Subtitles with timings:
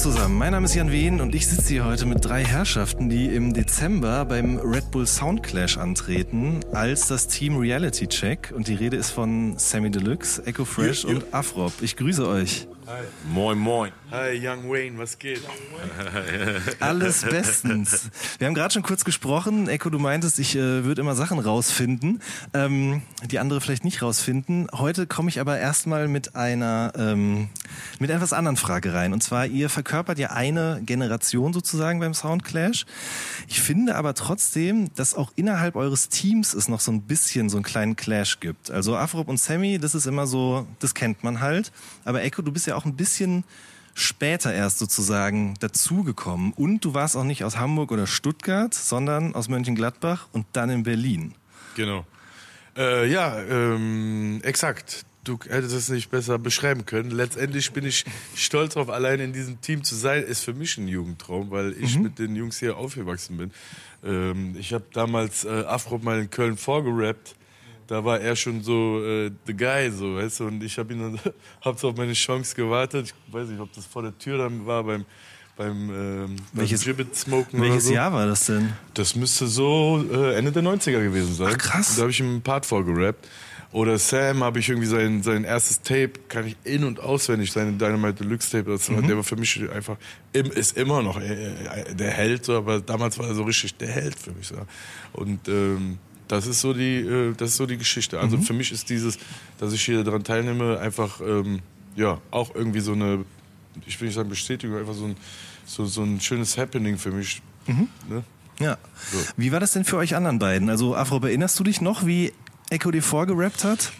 [0.00, 3.26] zusammen, mein Name ist Jan Wehn und ich sitze hier heute mit drei Herrschaften, die
[3.26, 8.96] im Dezember beim Red Bull Soundclash antreten als das Team Reality Check und die Rede
[8.96, 11.74] ist von Sammy Deluxe, Echo Fresh und Afrop.
[11.82, 12.66] Ich grüße euch.
[12.86, 13.02] Hi.
[13.30, 13.92] Moin, moin.
[14.10, 15.40] Hi, Young Wayne, was geht?
[16.80, 18.10] Alles bestens.
[18.38, 19.68] Wir haben gerade schon kurz gesprochen.
[19.68, 22.20] Echo, du meintest, ich äh, würde immer Sachen rausfinden,
[22.52, 24.66] ähm, die andere vielleicht nicht rausfinden.
[24.72, 27.50] Heute komme ich aber erstmal mit einer, ähm,
[28.00, 29.12] mit etwas anderen Frage rein.
[29.12, 32.86] Und zwar, ihr verkörpert ja eine Generation sozusagen beim Soundclash.
[33.46, 37.58] Ich finde aber trotzdem, dass auch innerhalb eures Teams es noch so ein bisschen so
[37.58, 38.72] einen kleinen Clash gibt.
[38.72, 41.70] Also Afrop und Sammy, das ist immer so, das kennt man halt.
[42.04, 43.44] Aber Echo, du bist ja auch ein bisschen
[44.00, 46.52] später erst sozusagen dazugekommen.
[46.52, 50.82] Und du warst auch nicht aus Hamburg oder Stuttgart, sondern aus Mönchengladbach und dann in
[50.82, 51.34] Berlin.
[51.76, 52.06] Genau.
[52.76, 55.04] Äh, ja, ähm, exakt.
[55.22, 57.10] Du hättest es nicht besser beschreiben können.
[57.10, 60.22] Letztendlich bin ich stolz darauf, allein in diesem Team zu sein.
[60.22, 62.04] Ist für mich ein Jugendtraum, weil ich mhm.
[62.04, 63.50] mit den Jungs hier aufgewachsen bin.
[64.02, 67.34] Ähm, ich habe damals äh, Afro mal in Köln vorgerappt
[67.90, 71.00] da war er schon so äh, the guy, so, weißt du, und ich habe ihn
[71.00, 71.20] dann,
[71.60, 73.12] hab so auf meine Chance gewartet.
[73.12, 75.04] Ich weiß nicht, ob das vor der Tür dann war beim
[75.56, 77.92] beim, ähm, welches, Gibbet Smoken Welches so.
[77.92, 78.72] Jahr war das denn?
[78.94, 81.52] Das müsste so äh, Ende der 90er gewesen sein.
[81.52, 81.96] Ach krass.
[81.96, 83.28] Da habe ich ihm einen Part vorgerappt.
[83.72, 87.72] Oder Sam habe ich irgendwie sein, sein erstes Tape, kann ich in- und auswendig, seine
[87.72, 88.70] Dynamite Deluxe Tape.
[88.70, 89.06] Das mhm.
[89.06, 89.96] Der war für mich einfach,
[90.32, 93.88] ist immer noch äh, äh, der Held, so, aber damals war er so richtig der
[93.88, 94.48] Held für mich.
[94.48, 94.56] So.
[95.12, 95.98] Und ähm,
[96.30, 98.20] das ist so die, äh, das ist so die Geschichte.
[98.20, 98.42] Also mhm.
[98.42, 99.18] für mich ist dieses,
[99.58, 101.60] dass ich hier daran teilnehme, einfach ähm,
[101.96, 103.24] ja auch irgendwie so eine,
[103.86, 105.16] ich will nicht sagen Bestätigung, einfach so ein,
[105.66, 107.42] so, so ein schönes Happening für mich.
[107.66, 107.88] Mhm.
[108.08, 108.22] Ne?
[108.60, 108.78] Ja.
[109.10, 109.18] So.
[109.36, 110.70] Wie war das denn für euch anderen beiden?
[110.70, 112.32] Also Afro, erinnerst du dich noch, wie
[112.70, 113.90] Echo dir vorgerappt hat?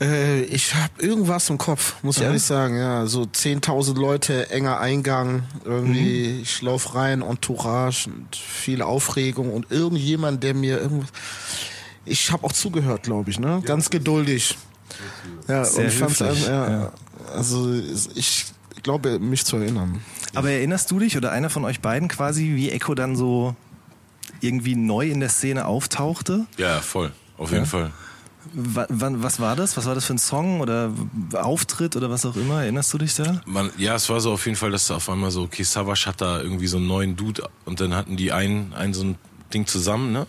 [0.00, 2.28] Äh, ich habe irgendwas im Kopf, muss ich ja.
[2.28, 2.76] ehrlich sagen.
[2.76, 6.42] Ja, so 10.000 Leute, enger Eingang, irgendwie, mhm.
[6.42, 11.10] ich lauf rein, Entourage und viel Aufregung und irgendjemand, der mir irgendwas.
[12.04, 13.60] Ich habe auch zugehört, glaube ich, ne?
[13.64, 14.56] Ganz geduldig.
[15.46, 16.92] Ja, Sehr und ich fand's also, ja, ja.
[17.34, 17.72] also
[18.14, 18.46] ich
[18.82, 20.00] glaube, mich zu erinnern.
[20.34, 23.54] Aber erinnerst du dich oder einer von euch beiden quasi, wie Echo dann so
[24.40, 26.46] irgendwie neu in der Szene auftauchte?
[26.56, 27.92] Ja, voll, auf jeden Fall
[28.52, 29.76] was war das?
[29.76, 30.92] Was war das für ein Song oder
[31.34, 32.62] Auftritt oder was auch immer?
[32.62, 33.40] Erinnerst du dich da?
[33.46, 36.06] Man, ja, es war so auf jeden Fall, dass da auf einmal so, okay, Savage
[36.06, 39.16] hat da irgendwie so einen neuen Dude und dann hatten die ein, ein so ein
[39.52, 40.26] Ding zusammen, ne?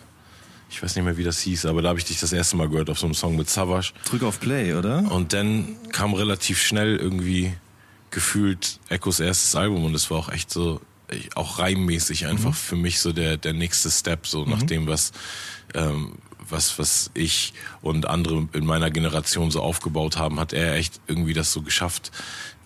[0.70, 2.68] Ich weiß nicht mehr, wie das hieß, aber da habe ich dich das erste Mal
[2.68, 3.92] gehört auf so einem Song mit Savage.
[4.08, 5.10] Drück auf Play, oder?
[5.10, 7.52] Und dann kam relativ schnell irgendwie
[8.10, 10.80] gefühlt Echos erstes Album und es war auch echt so,
[11.34, 12.54] auch reimmäßig einfach mhm.
[12.54, 14.50] für mich so der, der nächste Step, so mhm.
[14.50, 15.12] nach dem, was,
[15.74, 16.14] ähm,
[16.50, 17.52] was, was ich
[17.82, 22.10] und andere in meiner Generation so aufgebaut haben, hat er echt irgendwie das so geschafft,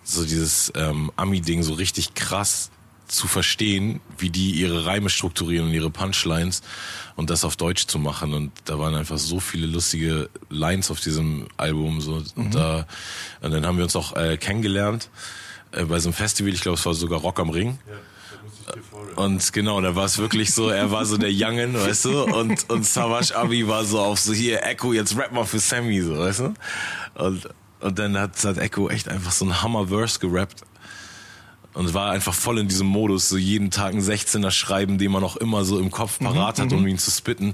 [0.03, 2.69] so dieses ähm, Ami-Ding so richtig krass
[3.07, 6.61] zu verstehen, wie die ihre Reime strukturieren und ihre Punchlines
[7.15, 8.33] und das auf Deutsch zu machen.
[8.33, 12.01] Und da waren einfach so viele lustige Lines auf diesem Album.
[12.01, 12.15] So.
[12.15, 12.51] Und, mhm.
[12.51, 12.87] da,
[13.41, 15.09] und dann haben wir uns auch äh, kennengelernt
[15.71, 17.79] äh, bei so einem Festival, ich glaube, es war sogar Rock am Ring.
[17.87, 17.93] Ja.
[19.15, 22.69] Und genau, da war es wirklich so, er war so der Youngen, weißt du, und,
[22.69, 26.17] und Savage Abi war so auf so, hier, Echo, jetzt rap mal für Sammy, so,
[26.17, 26.53] weißt du.
[27.15, 30.61] Und, und dann hat, hat Echo echt einfach so ein Hammer-Verse gerappt.
[31.73, 35.25] Und war einfach voll in diesem Modus, so jeden Tag ein 16er schreiben, den man
[35.25, 36.87] auch immer so im Kopf parat mhm, hat, um mhm.
[36.87, 37.53] ihn zu spitten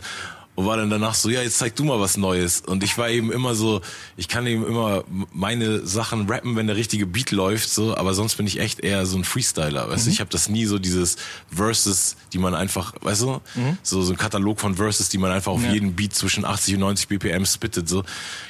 [0.62, 2.62] und war dann danach so, ja, jetzt zeig du mal was Neues.
[2.62, 3.82] Und ich war eben immer so,
[4.16, 5.04] ich kann eben immer
[5.34, 9.08] meine Sachen rappen, wenn der richtige Beat läuft, so, aber sonst bin ich echt eher
[9.08, 9.90] so ein Freestyler.
[9.90, 10.10] Weißt mhm.
[10.10, 11.18] du, ich habe das nie so dieses
[11.50, 13.78] Verses, die man einfach, weißt du, mhm.
[13.82, 15.74] so, so ein Katalog von Verses, die man einfach auf ja.
[15.74, 17.90] jeden Beat zwischen 80 und 90 BPM spittet.
[17.90, 18.04] So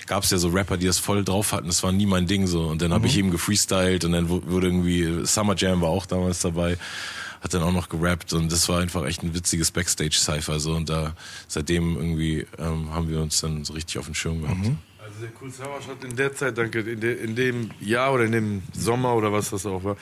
[0.05, 1.67] gab es ja so Rapper, die das voll drauf hatten.
[1.67, 2.67] Das war nie mein Ding so.
[2.67, 3.07] Und dann habe mhm.
[3.07, 6.77] ich eben gefreestylt und dann wurde irgendwie Summer Jam war auch damals dabei
[7.41, 10.89] hat dann auch noch gerappt und das war einfach echt ein witziges Backstage-Cypher so und
[10.89, 11.15] da
[11.47, 14.59] seitdem irgendwie ähm, haben wir uns dann so richtig auf den Schirm gehabt.
[14.59, 14.77] Mhm.
[14.99, 18.25] Also der Cool Savage hat in der Zeit, danke, in, de, in dem Jahr oder
[18.25, 19.97] in dem Sommer oder was das auch war,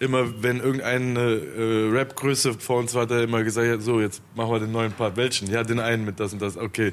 [0.00, 4.22] immer, wenn irgendeine äh, Rap-Größe vor uns war, hat er immer gesagt, ja, so, jetzt
[4.34, 5.16] machen wir den neuen Part.
[5.16, 5.48] Welchen?
[5.50, 6.56] Ja, den einen mit das und das.
[6.56, 6.92] Okay.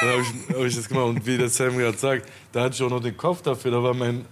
[0.00, 1.06] Dann habe ich, hab ich das gemacht.
[1.06, 3.70] Und wie der Sam gerade sagt, da hatte ich auch noch den Kopf dafür.
[3.70, 4.24] Da war mein,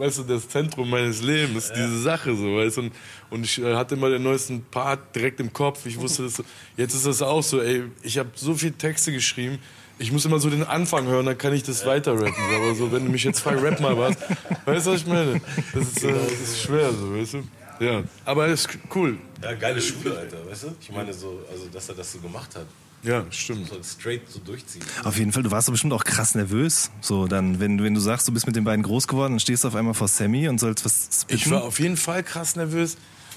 [0.00, 1.74] weißt du, das Zentrum meines Lebens, ja.
[1.74, 2.80] diese Sache so, weißt du.
[2.82, 2.92] Und,
[3.28, 5.84] und ich äh, hatte immer den neuesten Part direkt im Kopf.
[5.86, 6.42] Ich wusste das,
[6.76, 9.58] jetzt ist das auch so, ey, ich habe so viele Texte geschrieben,
[9.98, 12.54] ich muss immer so den Anfang hören, dann kann ich das weiter rappen.
[12.54, 14.16] Aber so, wenn du mich jetzt fragst, rap mal was,
[14.64, 15.40] weißt du, was ich meine?
[15.74, 17.42] Das ist, äh, das ist schwer so, weißt du.
[17.84, 19.18] Ja, aber ist cool.
[19.42, 20.68] Ja, geile Schule, Alter, weißt du?
[20.80, 22.66] Ich meine so, also dass er das so gemacht hat.
[23.02, 23.68] Ja, stimmt.
[23.68, 24.82] So straight so durchziehen.
[25.04, 26.90] Auf jeden Fall, du warst doch bestimmt auch krass nervös.
[27.00, 29.64] So, dann, wenn, wenn du sagst, du bist mit den beiden groß geworden, dann stehst
[29.64, 31.34] du auf einmal vor Sammy und sollst was spitten.
[31.34, 32.96] Ich war auf jeden Fall krass nervös.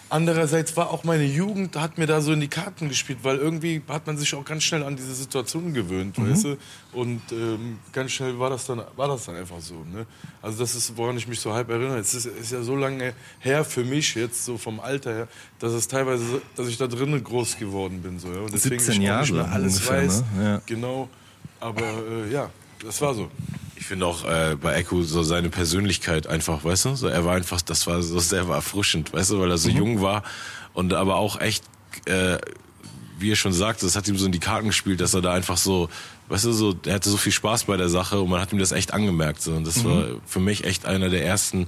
[0.10, 3.82] Andererseits war auch meine Jugend, hat mir da so in die Karten gespielt, weil irgendwie
[3.88, 6.30] hat man sich auch ganz schnell an diese Situation gewöhnt, mhm.
[6.30, 6.58] weißt du?
[6.92, 9.84] Und ähm, ganz schnell war das dann, war das dann einfach so.
[9.92, 10.06] Ne?
[10.42, 11.98] Also das ist, woran ich mich so halb erinnere.
[11.98, 15.28] Es ist, ist ja so lange her für mich jetzt, so vom Alter her,
[15.58, 18.20] dass es teilweise, dass ich da drinnen groß geworden bin.
[18.20, 18.42] So, ja?
[18.42, 20.24] Und deswegen 17 Jahre nicht mehr alles ungefähr, weiß.
[20.38, 20.44] Ne?
[20.44, 20.62] Ja.
[20.66, 21.10] Genau.
[21.60, 22.50] Aber äh, ja,
[22.84, 23.32] das war so.
[23.84, 27.36] Ich finde auch äh, bei Echo so seine Persönlichkeit einfach, weißt du, so er war
[27.36, 29.76] einfach, das war so sehr erfrischend, weißt du, weil er so mhm.
[29.76, 30.24] jung war
[30.74, 31.66] und aber auch echt,
[32.06, 32.38] äh,
[33.20, 35.34] wie er schon sagte, das hat ihm so in die Karten gespielt, dass er da
[35.34, 35.90] einfach so,
[36.30, 38.58] weißt du, so, er hatte so viel Spaß bei der Sache und man hat ihm
[38.58, 39.90] das echt angemerkt, so und das mhm.
[39.90, 41.68] war für mich echt einer der ersten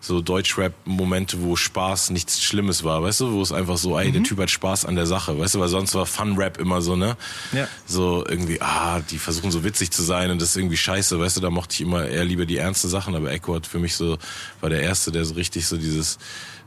[0.00, 4.12] so Deutschrap-Momente, wo Spaß nichts Schlimmes war, weißt du, wo es einfach so, ey, mhm.
[4.12, 6.96] der Typ hat Spaß an der Sache, weißt du, weil sonst war Fun-Rap immer so,
[6.96, 7.16] ne?
[7.52, 7.66] Ja.
[7.86, 11.36] So irgendwie, ah, die versuchen so witzig zu sein und das ist irgendwie scheiße, weißt
[11.36, 13.94] du, da mochte ich immer eher lieber die ernste Sachen, aber Echo hat für mich
[13.94, 14.18] so,
[14.60, 16.18] war der Erste, der so richtig so dieses,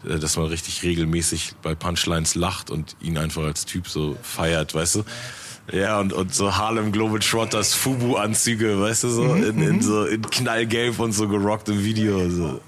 [0.08, 4.74] äh, dass man richtig regelmäßig bei Punchlines lacht und ihn einfach als Typ so feiert,
[4.74, 5.04] weißt du?
[5.72, 9.82] Ja, und, und so Harlem Globetrotters Fubu-Anzüge, weißt du, so mhm, in, in mhm.
[9.82, 12.30] so in knallgelb und so gerockt im Video.
[12.30, 12.60] So.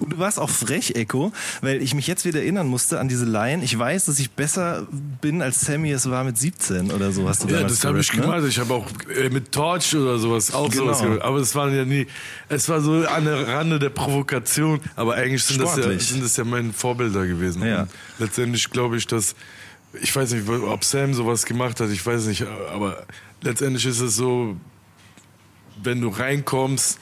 [0.00, 3.24] Und du warst auch frech, Echo, weil ich mich jetzt wieder erinnern musste an diese
[3.24, 3.64] Line.
[3.64, 4.86] Ich weiß, dass ich besser
[5.20, 7.28] bin als Sammy es war mit 17 oder so.
[7.28, 8.22] Hast du ja, das habe ich ne?
[8.22, 8.42] gemacht.
[8.48, 10.84] Ich habe auch äh, mit Torch oder sowas auch genau.
[10.84, 11.22] sowas gemacht.
[11.22, 12.06] Aber es war ja nie,
[12.48, 14.80] es war so an der Rande der Provokation.
[14.94, 17.64] Aber eigentlich sind das, ja, sind das ja meine Vorbilder gewesen.
[17.64, 17.86] Ja.
[18.18, 19.34] Letztendlich glaube ich, dass
[20.00, 23.06] ich weiß nicht, ob Sam sowas gemacht hat, ich weiß nicht, aber
[23.42, 24.56] letztendlich ist es so,
[25.82, 26.98] wenn du reinkommst,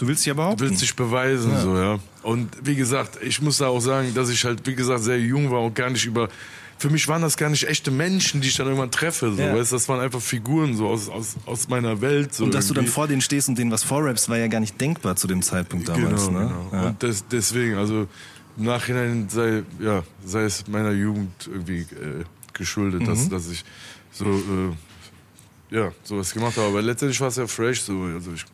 [0.00, 0.54] Du willst dich aber auch.
[0.54, 1.60] Du willst dich beweisen, ja.
[1.60, 1.98] so, ja.
[2.22, 5.50] Und wie gesagt, ich muss da auch sagen, dass ich halt, wie gesagt, sehr jung
[5.50, 6.30] war und gar nicht über,
[6.78, 9.54] für mich waren das gar nicht echte Menschen, die ich dann irgendwann treffe, so, ja.
[9.54, 12.44] weißt, das waren einfach Figuren, so, aus, aus, aus meiner Welt, so.
[12.44, 12.74] Und dass irgendwie.
[12.76, 15.26] du dann vor denen stehst und denen was vorraps, war ja gar nicht denkbar zu
[15.26, 16.46] dem Zeitpunkt damals, genau, ne?
[16.46, 16.82] Genau.
[16.82, 16.88] Ja.
[16.88, 18.08] Und des, deswegen, also,
[18.56, 23.06] im Nachhinein sei, ja, sei es meiner Jugend irgendwie äh, geschuldet, mhm.
[23.06, 23.64] dass, dass ich
[24.12, 26.68] so, äh, ja, sowas gemacht habe.
[26.68, 28.44] Aber letztendlich war es ja fresh, so, also ich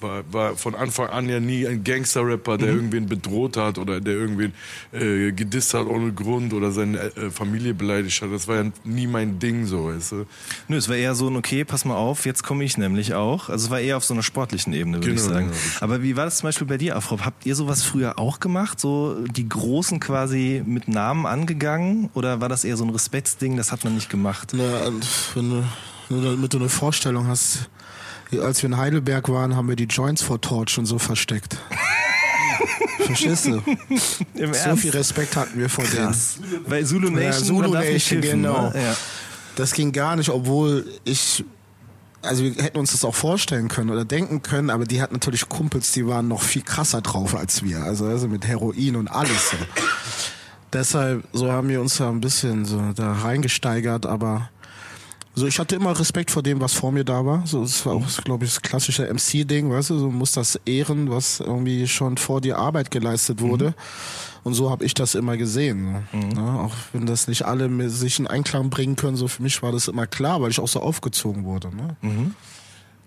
[0.00, 2.76] war, war von Anfang an ja nie ein Gangster-Rapper, der mhm.
[2.76, 4.52] irgendwen bedroht hat oder der irgendwen
[4.92, 8.32] äh, gedisst hat ohne Grund oder seine äh, Familie beleidigt hat.
[8.32, 10.26] Das war ja nie mein Ding so, weißt du?
[10.68, 13.48] Nö, es war eher so ein, okay, pass mal auf, jetzt komme ich nämlich auch.
[13.48, 15.46] Also es war eher auf so einer sportlichen Ebene, würde genau, ich sagen.
[15.46, 15.58] Genau.
[15.80, 17.24] Aber wie war das zum Beispiel bei dir, Afrop?
[17.24, 18.78] Habt ihr sowas früher auch gemacht?
[18.80, 22.10] So die Großen quasi mit Namen angegangen?
[22.14, 24.52] Oder war das eher so ein Respektsding, das hat man nicht gemacht?
[24.54, 24.90] Na,
[25.34, 25.64] wenn du,
[26.08, 27.68] damit du eine Vorstellung hast,
[28.40, 31.56] als wir in Heidelberg waren, haben wir die Joints vor Torch und so versteckt.
[32.98, 33.62] Verstehst du?
[34.34, 34.82] Im so Ernst?
[34.82, 36.38] viel Respekt hatten wir vor Krass.
[36.40, 36.64] denen.
[36.66, 38.70] Weil Zulu Nation, ja, Zulu Nation genau.
[38.70, 38.82] Ne?
[38.82, 38.96] Ja.
[39.54, 41.44] Das ging gar nicht, obwohl ich
[42.22, 45.48] also wir hätten uns das auch vorstellen können oder denken können, aber die hatten natürlich
[45.48, 47.82] Kumpels, die waren noch viel krasser drauf als wir.
[47.82, 49.50] Also, also mit Heroin und alles.
[49.50, 49.56] So.
[50.72, 54.50] Deshalb, so haben wir uns da ein bisschen so da reingesteigert, aber
[55.38, 57.46] so, ich hatte immer Respekt vor dem, was vor mir da war.
[57.46, 61.10] So, es war auch, glaube ich, das klassische MC-Ding, weißt du, so muss das ehren,
[61.10, 63.66] was irgendwie schon vor dir Arbeit geleistet wurde.
[63.68, 63.74] Mhm.
[64.44, 66.06] Und so habe ich das immer gesehen.
[66.10, 66.30] Mhm.
[66.36, 69.72] Ja, auch wenn das nicht alle sich in Einklang bringen können, so für mich war
[69.72, 71.68] das immer klar, weil ich auch so aufgezogen wurde.
[71.68, 71.96] Ne?
[72.00, 72.34] Mhm.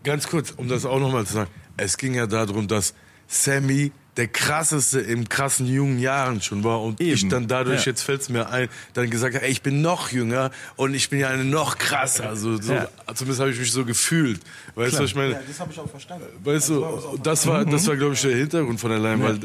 [0.03, 1.51] Ganz kurz, um das auch nochmal zu sagen.
[1.77, 2.93] Es ging ja darum, dass
[3.27, 7.13] Sammy der krasseste im krassen jungen Jahren schon war und Eben.
[7.13, 7.91] ich dann dadurch, ja.
[7.91, 11.09] jetzt fällt es mir ein, dann gesagt habe, ey, ich bin noch jünger und ich
[11.09, 12.27] bin ja eine noch krasser.
[12.27, 12.89] Also so, ja.
[13.13, 14.41] zumindest habe ich mich so gefühlt.
[14.75, 15.33] Weißt du, was ich meine?
[15.33, 16.25] Ja, das habe ich auch verstanden.
[16.43, 19.39] Weißt du, das war, das war, glaube ich, der Hintergrund von der Line, weil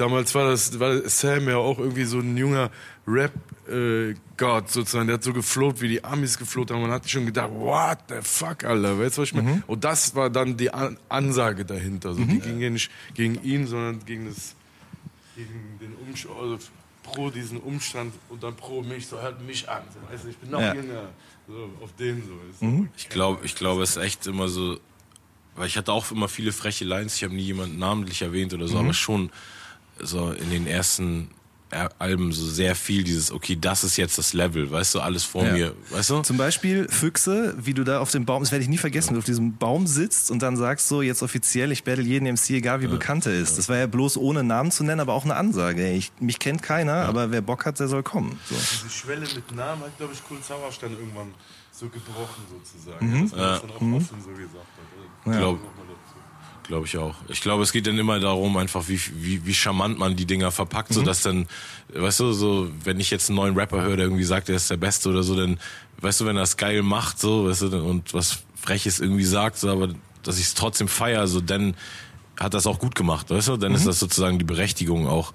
[0.00, 2.70] damals war das, war Sam ja auch irgendwie so ein junger
[3.06, 5.06] Rap-Gott äh, sozusagen.
[5.06, 6.82] Der hat so gefloht, wie die Amis gefloht haben.
[6.82, 8.98] Man hat schon gedacht, what the fuck, Alter.
[8.98, 9.54] Weißt du, was ich meine?
[9.56, 9.62] Mhm.
[9.66, 12.14] Und das war dann die An Ansage dahinter.
[12.14, 12.28] So, mhm.
[12.28, 14.54] Die ging ja nicht gegen ihn, sondern gegen das,
[15.36, 16.58] gegen den Umschau, also
[17.02, 19.82] pro diesen Umstand und dann pro mich, so hört mich an.
[19.92, 20.74] So, weißt du, ich bin noch Ja.
[20.74, 21.08] jünger.
[21.48, 22.22] So, auf den
[22.60, 22.64] so.
[22.64, 22.88] Mhm.
[22.96, 24.78] Ich glaube, ich glaube, es ist echt immer so,
[25.56, 28.68] weil ich hatte auch immer viele freche Lines, ich habe nie jemanden namentlich erwähnt oder
[28.68, 28.84] so, Mhm.
[28.84, 29.30] aber schon
[30.02, 31.30] so in den ersten
[31.72, 35.22] Er- Alben so sehr viel dieses, okay, das ist jetzt das Level, weißt du, alles
[35.22, 35.52] vor Ja.
[35.52, 36.20] mir, weißt du?
[36.22, 39.14] Zum Beispiel Füchse, wie du da auf dem Baum, das werde ich nie vergessen, wie
[39.14, 42.50] du auf diesem Baum sitzt und dann sagst so, jetzt offiziell, ich battle jeden MC,
[42.56, 43.56] egal wie bekannt er ist.
[43.56, 45.88] Das war ja bloß ohne Namen zu nennen, aber auch eine Ansage.
[45.92, 48.36] Ich, mich kennt keiner, aber wer Bock hat, der soll kommen.
[48.48, 48.56] So.
[48.56, 51.34] Diese Schwelle mit Namen hat, glaube ich, Cool Sauerstein dann irgendwann
[51.70, 53.14] so gebrochen, sozusagen.
[53.14, 55.24] Ja, dass man das dann auch offen so gesagt hat.
[55.24, 55.89] Also, Glaub- nochmal dazu.
[56.70, 57.16] Glaube ich auch.
[57.26, 60.52] Ich glaube, es geht dann immer darum, einfach wie, wie, wie charmant man die Dinger
[60.52, 61.48] verpackt, so dass dann,
[61.92, 64.70] weißt du, so, wenn ich jetzt einen neuen Rapper höre, der irgendwie sagt, er ist
[64.70, 65.58] der Beste oder so, dann,
[66.00, 69.58] weißt du, wenn er es geil macht, so, weißt du, und was Freches irgendwie sagt,
[69.58, 69.88] so, aber
[70.22, 71.74] dass ich es trotzdem feier, so, dann
[72.38, 75.32] hat das auch gut gemacht, weißt du, dann ist das sozusagen die Berechtigung auch,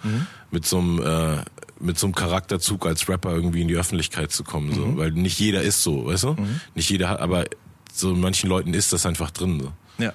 [0.51, 1.44] mit so einem, äh,
[1.82, 5.38] mit so einem Charakterzug als Rapper irgendwie in die Öffentlichkeit zu kommen, so, weil nicht
[5.38, 6.38] jeder ist so, weißt du,
[6.75, 7.44] nicht jeder hat, aber
[7.92, 9.74] so in manchen Leuten ist das einfach drin, so.
[9.98, 10.13] Ja,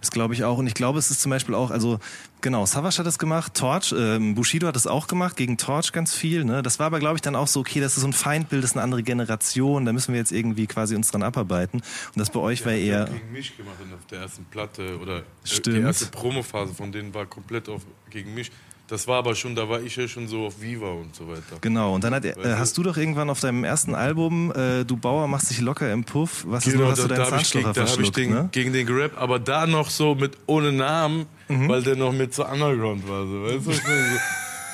[0.00, 0.58] das glaube ich auch.
[0.58, 1.98] Und ich glaube, es ist zum Beispiel auch, also
[2.40, 6.14] genau, Savage hat das gemacht, Torch, ähm, Bushido hat das auch gemacht, gegen Torch ganz
[6.14, 6.44] viel.
[6.44, 6.62] Ne?
[6.62, 8.70] Das war aber, glaube ich, dann auch so, okay, das ist so ein Feindbild, das
[8.70, 11.80] ist eine andere Generation, da müssen wir jetzt irgendwie quasi uns dran abarbeiten.
[11.80, 13.04] Und das bei euch war Der eher...
[13.06, 15.76] gegen mich gemacht in der ersten Platte oder äh, Stimmt.
[15.76, 18.50] die erste Promophase von denen war komplett auf gegen mich.
[18.88, 21.58] Das war aber schon, da war ich ja schon so auf Viva und so weiter.
[21.60, 24.96] Genau, und dann hat, äh, hast du doch irgendwann auf deinem ersten Album, äh, du
[24.96, 27.24] Bauer machst dich locker im Puff, was ist Genau, nur, hast da, du deinen da
[27.24, 28.48] habe Zahnstocher da hab ich den, ne?
[28.52, 31.68] gegen den gerappt, aber da noch so mit ohne Namen, Mhm.
[31.68, 33.24] weil der noch mit so Underground war.
[33.26, 33.42] So.
[33.44, 34.20] Weißt du, was ich meine?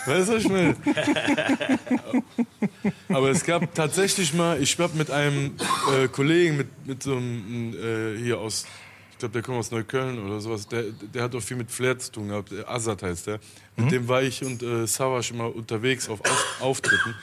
[0.04, 0.76] So, weißt du, meine?
[3.08, 5.52] Aber es gab tatsächlich mal, ich habe mit einem
[5.94, 8.66] äh, Kollegen, mit, mit so einem äh, hier aus,
[9.22, 12.12] glaube, der kommt aus Neukölln oder sowas, der, der hat auch viel mit Flair zu
[12.12, 13.40] tun gehabt, äh, Azad heißt der.
[13.76, 17.14] Mit dem war ich und äh, Savas immer unterwegs auf Auf Auftritten.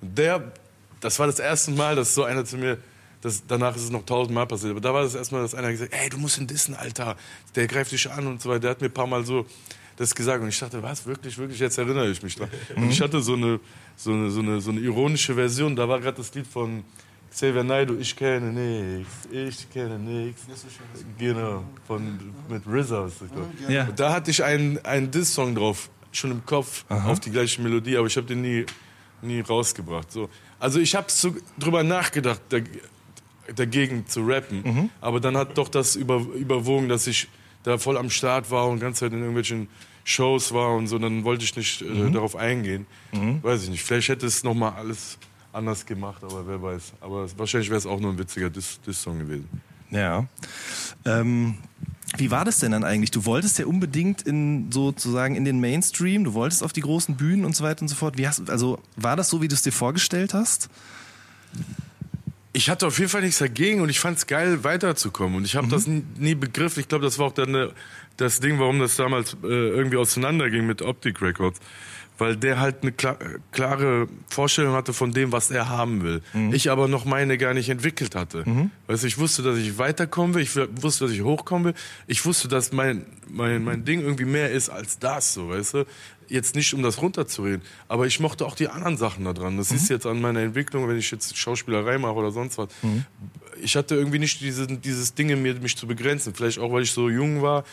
[0.00, 0.52] Und der,
[1.00, 2.78] das war das erste Mal, dass so einer zu mir,
[3.20, 5.70] das, danach ist es noch tausendmal passiert, aber da war das erste Mal, dass einer
[5.70, 7.16] gesagt hat, ey, du musst ihn dissen, Alter,
[7.54, 8.60] der greift dich an und so weiter.
[8.60, 9.46] Der hat mir ein paar Mal so
[9.96, 12.48] das gesagt und ich dachte, was, wirklich, wirklich, jetzt erinnere ich mich dran.
[12.76, 13.60] Und ich hatte so eine,
[13.94, 16.82] so eine, so eine, so eine ironische Version, da war gerade das Lied von
[17.32, 20.42] Xavier Naidoo, ich kenne nichts, ich kenne nichts.
[21.18, 23.08] Genau, von, mit RZA.
[23.68, 23.84] Ja.
[23.96, 28.06] Da hatte ich einen, einen Diss-Song drauf, schon im Kopf, auf die gleiche Melodie, aber
[28.06, 28.66] ich habe den nie,
[29.22, 30.12] nie rausgebracht.
[30.12, 30.28] So.
[30.60, 32.68] Also ich habe so drüber nachgedacht, dag-
[33.56, 37.28] dagegen zu rappen, aber dann hat doch das über, überwogen, dass ich
[37.62, 39.68] da voll am Start war und ganz Zeit in irgendwelchen
[40.04, 42.86] Shows war und so, dann wollte ich nicht äh, darauf eingehen.
[43.42, 45.16] Weiß ich nicht, vielleicht hätte es nochmal alles
[45.52, 46.92] anders gemacht, aber wer weiß.
[47.00, 49.48] Aber wahrscheinlich wäre es auch nur ein witziger Diss- Diss-Song gewesen.
[49.90, 50.26] Ja.
[51.04, 51.56] Ähm,
[52.16, 53.10] wie war das denn dann eigentlich?
[53.10, 57.44] Du wolltest ja unbedingt in sozusagen in den Mainstream, du wolltest auf die großen Bühnen
[57.44, 58.18] und so weiter und so fort.
[58.18, 60.68] Wie hast, also war das so, wie du es dir vorgestellt hast?
[62.54, 65.36] Ich hatte auf jeden Fall nichts dagegen und ich fand es geil, weiterzukommen.
[65.36, 66.80] Und ich habe das nie, nie begriffen.
[66.80, 67.68] Ich glaube, das war auch dann äh,
[68.18, 71.60] das Ding, warum das damals äh, irgendwie auseinanderging mit Optic Records.
[72.22, 73.16] Weil der halt eine kla
[73.50, 76.22] klare Vorstellung hatte von dem, was er haben will.
[76.52, 78.44] Ich aber noch meine gar nicht entwickelt hatte.
[78.86, 81.74] Weißt du, ich wusste, dass ich weiterkommen will, ich wusste, dass ich hochkommen will.
[82.06, 85.84] Ich wusste, dass mein, mein, mein Ding irgendwie mehr ist als das, so, weißt du.
[86.28, 89.58] Jetzt nicht, um das runterzureden, aber ich mochte auch die anderen Sachen da dran.
[89.58, 92.68] Das ist jetzt an meiner Entwicklung, wenn ich jetzt Schauspielerei mache oder sonst was.
[93.62, 96.32] Ich hatte irgendwie nicht diese, dieses Ding in mir, mich zu begrenzen.
[96.34, 97.64] Vielleicht auch, weil ich so jung war.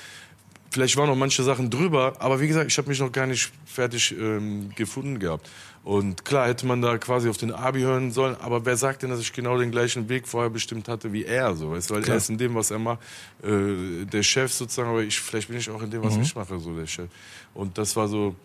[0.72, 3.52] Vielleicht waren noch manche Sachen drüber, aber wie gesagt, ich habe mich noch gar nicht
[3.66, 5.50] fertig ähm, gefunden gehabt.
[5.84, 9.10] Und klar hätte man da quasi auf den Abi hören sollen, aber wer sagt denn,
[9.10, 11.90] dass ich genau den gleichen Weg vorher bestimmt hatte wie er, so, weißt?
[11.92, 12.16] Weil Klar.
[12.16, 13.00] er ist in dem, was er macht,
[13.42, 16.60] äh, der Chef sozusagen, aber ich, vielleicht bin ich auch in dem, was ich mache,
[16.60, 17.10] so der Chef.
[17.54, 18.36] Und das war so,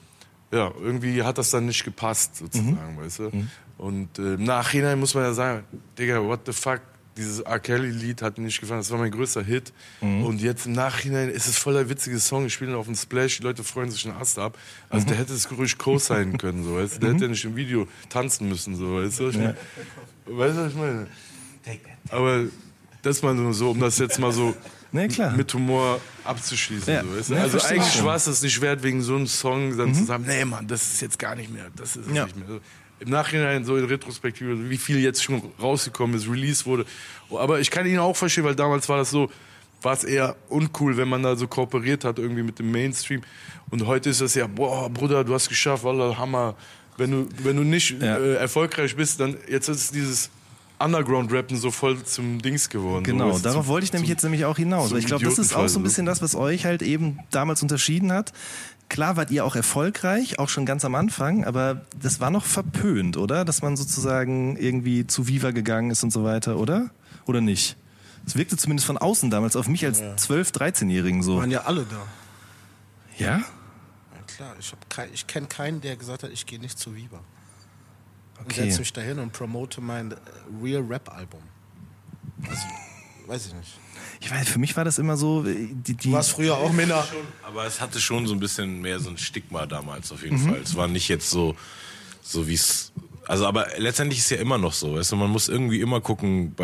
[0.52, 3.30] ja, irgendwie hat das dann nicht gepasst, sozusagen, weißt du?
[3.76, 5.64] Und äh, im Nachhinein muss man ja sagen,
[5.98, 6.80] Digga, what the fuck,
[7.16, 7.60] dieses R.
[7.60, 9.72] Kelly-Lied hat mir nicht gefallen, das war mein größter Hit.
[10.00, 12.94] Und jetzt im Nachhinein ist es voll der witzige Song, ich spiele ihn auf dem
[12.96, 14.58] Splash, die Leute freuen sich einen Ast ab.
[14.90, 17.00] Also der hätte es ruhig co-signen können, so, weißt du?
[17.00, 19.24] Der hätte ja nicht im Video tanzen müssen, so, weißt du?
[19.24, 19.56] meine?
[20.26, 21.06] Weißt du, was ich meine?
[22.10, 22.44] Aber
[23.02, 24.54] das mal nur so, um das jetzt mal so
[24.92, 26.92] Nee, mit Humor abzuschließen.
[26.94, 27.02] Ja.
[27.02, 27.34] So, weißt du?
[27.34, 30.24] Ja, also eigentlich war es das nicht wert, wegen so einem Song dann zu sagen,
[30.26, 32.24] nee Mann, das ist jetzt gar nicht mehr, das ist es Ja.
[32.26, 32.60] nicht mehr.
[33.00, 36.86] Im Nachhinein, so in Retrospektive, wie viel jetzt schon rausgekommen ist, released wurde.
[37.30, 39.30] Aber ich kann ihn auch verstehen, weil damals war das so,
[39.82, 43.20] war es eher uncool, wenn man da so kooperiert hat irgendwie mit dem Mainstream.
[43.70, 46.54] Und heute ist das ja, boah, Bruder, du hast geschafft, Wallah, Hammer.
[46.96, 48.16] Wenn du, wenn du nicht Ja.
[48.16, 50.30] äh, erfolgreich bist, dann jetzt ist es dieses
[50.78, 53.04] Underground-Rappen so voll zum Dings geworden.
[53.04, 54.92] Genau, so, darauf wollte ich nämlich zum- jetzt nämlich auch hinaus.
[54.92, 58.12] ich glaube, das ist auch so ein bisschen das, was euch halt eben damals unterschieden
[58.12, 58.32] hat.
[58.94, 63.16] Klar wart ihr auch erfolgreich, auch schon ganz am Anfang, aber das war noch verpönt,
[63.16, 63.44] oder?
[63.44, 66.90] Dass man sozusagen irgendwie zu Viva gegangen ist und so weiter, oder?
[67.26, 67.76] Oder nicht?
[68.24, 71.38] Es wirkte zumindest von außen damals auf mich als 12-, 13-Jährigen so.
[71.38, 72.06] Waren ja alle da.
[73.18, 73.38] Ja?
[73.38, 73.44] Ja,
[74.28, 77.16] klar, ich, kein, ich kenne keinen, der gesagt hat, ich gehe nicht zu Viva.
[78.38, 78.68] Und Okay.
[78.68, 80.16] setze mich dahin und promote mein äh,
[80.62, 81.40] Real Rap Album.
[82.48, 82.62] Also,
[83.26, 83.68] weiß ich nicht.
[84.20, 87.06] Ich weiß, für mich war das immer so, die, die Du warst früher auch Männer.
[87.42, 90.24] Aber es hatte schon so ein bisschen mehr so ein Stigma damals auf Mhm.
[90.24, 90.60] jeden Fall.
[90.62, 91.54] Es war nicht jetzt so,
[92.22, 92.92] so wie es.
[93.26, 94.96] Also, aber letztendlich ist es ja immer noch so.
[94.96, 96.54] Weißt du, man muss irgendwie immer gucken,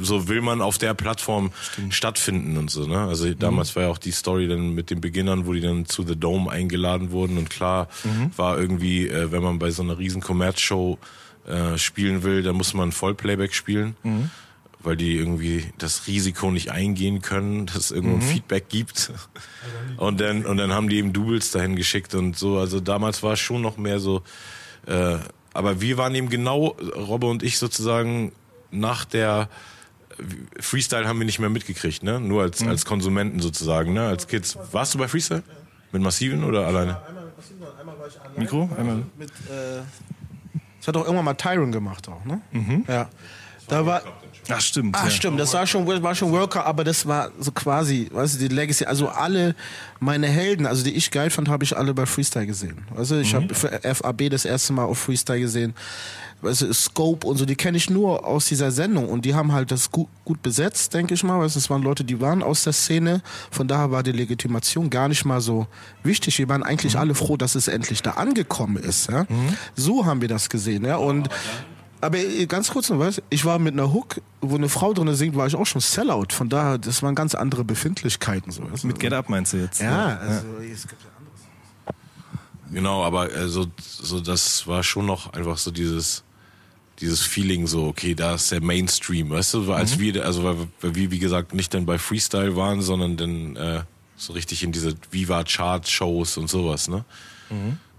[0.00, 1.52] so will man auf der Plattform
[1.90, 2.86] stattfinden und so.
[2.86, 2.98] Ne?
[2.98, 6.06] Also damals war ja auch die Story dann mit den Beginnern, wo die dann zu
[6.06, 7.88] The Dome eingeladen wurden und klar
[8.36, 10.98] war irgendwie, äh, wenn man bei so einer riesen Commerz-Show
[11.46, 13.94] äh, spielen will, dann muss man Vollplayback spielen
[14.86, 19.12] weil die irgendwie das Risiko nicht eingehen können, dass es irgendwo ein Feedback gibt.
[19.96, 22.58] Und dann, und dann haben die eben Doubles dahin geschickt und so.
[22.58, 24.22] Also damals war es schon noch mehr so,
[24.86, 25.16] äh,
[25.52, 28.32] aber wir waren eben genau, Robbe und ich sozusagen
[28.70, 29.48] nach der
[30.60, 32.20] Freestyle haben wir nicht mehr mitgekriegt, ne?
[32.20, 34.06] Nur als, als Konsumenten sozusagen, ne?
[34.06, 34.56] Als Kids.
[34.72, 35.42] Warst du bei Freestyle?
[35.92, 37.00] Mit Massiven oder alleine?
[37.06, 37.24] Einmal,
[37.78, 38.70] einmal war ich allein Mikro?
[38.78, 39.02] Einmal.
[39.18, 39.82] Mit, äh,
[40.78, 42.40] das hat auch irgendwann mal Tyron gemacht auch, ne?
[42.86, 43.08] Ja.
[43.68, 44.02] Da war,
[44.48, 44.96] Ach, stimmt.
[44.96, 45.10] Ah, ja.
[45.10, 48.54] stimmt, das war schon, war schon Worker, aber das war so quasi, weißt du, die
[48.54, 48.84] Legacy.
[48.84, 49.54] Also alle
[49.98, 52.78] meine Helden, also die ich geil fand, habe ich alle bei Freestyle gesehen.
[52.96, 55.74] Also ich habe für FAB das erste Mal auf Freestyle gesehen.
[56.42, 59.52] Weißt du, Scope und so, die kenne ich nur aus dieser Sendung und die haben
[59.52, 61.40] halt das gut, gut besetzt, denke ich mal.
[61.40, 63.22] Weißt du, es waren Leute, die waren aus der Szene.
[63.50, 65.66] Von daher war die Legitimation gar nicht mal so
[66.02, 66.38] wichtig.
[66.38, 69.10] Wir waren eigentlich alle froh, dass es endlich da angekommen ist.
[69.10, 69.26] Ja?
[69.74, 70.84] So haben wir das gesehen.
[70.84, 70.96] Ja?
[70.96, 71.30] Und
[72.00, 75.14] aber äh, ganz kurz noch was, ich war mit einer Hook, wo eine Frau drin
[75.14, 76.28] singt, war ich auch schon Sellout.
[76.30, 78.52] Von daher, das waren ganz andere Befindlichkeiten.
[78.52, 78.86] So, du?
[78.86, 79.80] Mit Get Up meinst du jetzt?
[79.80, 82.72] Ja, also es gibt ja anderes.
[82.72, 83.66] Genau, aber äh, so,
[84.20, 86.22] das war schon noch einfach so dieses
[87.00, 90.94] dieses Feeling so, okay, da ist der Mainstream, weißt du, als wir, also weil, weil
[90.94, 93.82] wir, wie gesagt, nicht dann bei Freestyle waren, sondern dann äh,
[94.16, 97.04] so richtig in diese Viva-Chart-Shows und sowas, ne?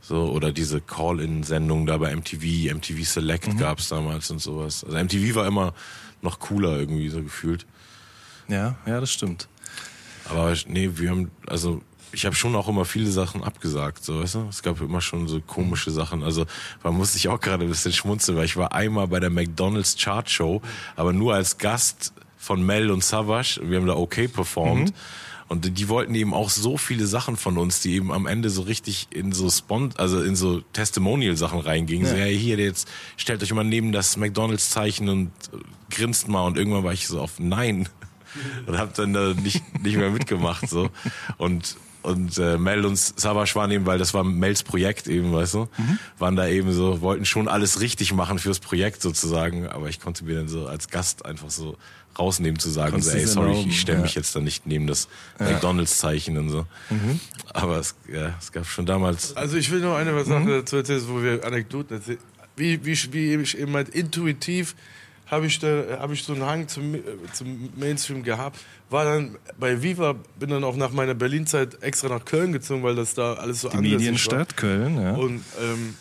[0.08, 4.86] So, oder diese Call-In-Sendungen da bei MTV, MTV Select gab's damals und sowas.
[4.86, 5.74] Also MTV war immer
[6.22, 7.66] noch cooler irgendwie so gefühlt.
[8.48, 9.50] Ja, ja, das stimmt.
[10.30, 11.82] Aber nee, wir haben, also
[12.14, 14.48] ich habe schon auch immer viele Sachen abgesagt, so weißt du?
[14.50, 16.24] Es gab immer schon so komische Sachen.
[16.24, 16.46] Also
[16.84, 19.98] man muss sich auch gerade ein bisschen schmunzeln, weil ich war einmal bei der McDonald's
[19.98, 20.62] Chart Show,
[20.96, 23.60] aber nur als Gast von Mel und Savage.
[23.62, 24.94] Wir haben da okay performt.
[25.48, 28.64] Und die wollten eben auch so viele Sachen von uns, die eben am Ende so
[28.64, 32.08] richtig in so Spon also in so Testimonial-Sachen reingingen.
[32.08, 35.58] So, ja, hier, jetzt stellt euch mal neben das McDonalds-Zeichen und äh,
[35.90, 36.46] grinst mal.
[36.46, 37.88] Und irgendwann war ich so auf Nein.
[38.68, 40.92] Und hab dann da nicht nicht mehr mitgemacht so.
[41.38, 41.76] Und
[42.08, 45.68] und äh, Mel und Savage waren eben, weil das war Mels Projekt eben, weißt du,
[46.18, 50.24] waren da eben so, wollten schon alles richtig machen fürs Projekt sozusagen, aber ich konnte
[50.24, 51.76] mir dann so als Gast einfach so
[52.20, 54.22] rausnehmen zu sagen, so, ey, sorry, erlauben, ich stelle mich ja.
[54.22, 55.08] jetzt da nicht neben das
[55.40, 56.66] McDonalds-Zeichen und so.
[57.54, 61.04] Aber es, ja, es gab schon damals Also ich will noch eine Sache dazu erzählen,
[61.08, 62.20] wo wir Anekdoten erzählen.
[62.56, 64.76] Wie, wie, wie ich eben meinte, intuitiv
[65.28, 67.02] habe ich, da, hab ich so einen Hang zum, äh,
[67.34, 68.60] zum Mainstream gehabt.
[68.90, 72.96] War dann bei Viva, bin dann auch nach meiner Berlin-Zeit extra nach Köln gezogen, weil
[72.96, 75.14] das da alles so Die anders Medienstadt Köln, ja.
[75.16, 75.96] Und, ähm,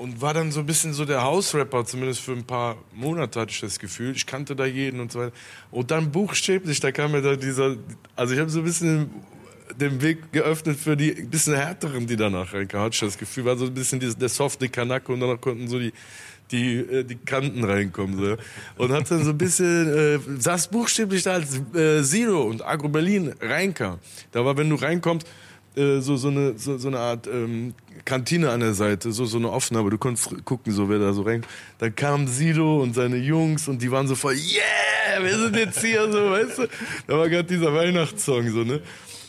[0.00, 3.52] und war dann so ein bisschen so der Hausrapper, zumindest für ein paar Monate hatte
[3.52, 4.16] ich das Gefühl.
[4.16, 5.32] Ich kannte da jeden und so weiter.
[5.70, 7.76] Und dann buchstäblich, da kam mir da dieser,
[8.16, 9.10] also ich habe so ein bisschen
[9.78, 13.44] den Weg geöffnet für die bisschen härteren, die danach reinkamen, hatte ich das Gefühl.
[13.44, 15.92] War so ein bisschen dieses, der softe Kanake und danach konnten so die,
[16.50, 18.16] die, äh, die Kanten reinkommen.
[18.16, 18.36] So.
[18.82, 22.88] Und hat dann so ein bisschen, äh, saß buchstäblich da als äh, Zero und Agro
[22.88, 23.98] Berlin reinkam.
[24.32, 25.26] Da war, wenn du reinkommst,
[25.76, 29.38] äh, so, so, eine, so, so eine Art ähm, Kantine an der Seite, so, so
[29.38, 31.44] eine offene, aber du konntest gucken, so wer da so rein.
[31.78, 35.80] Dann kam Sido und seine Jungs und die waren so voll, yeah, wir sind jetzt
[35.80, 36.66] hier, so, weißt du.
[37.06, 38.80] Da war gerade dieser Weihnachtssong, so, ne.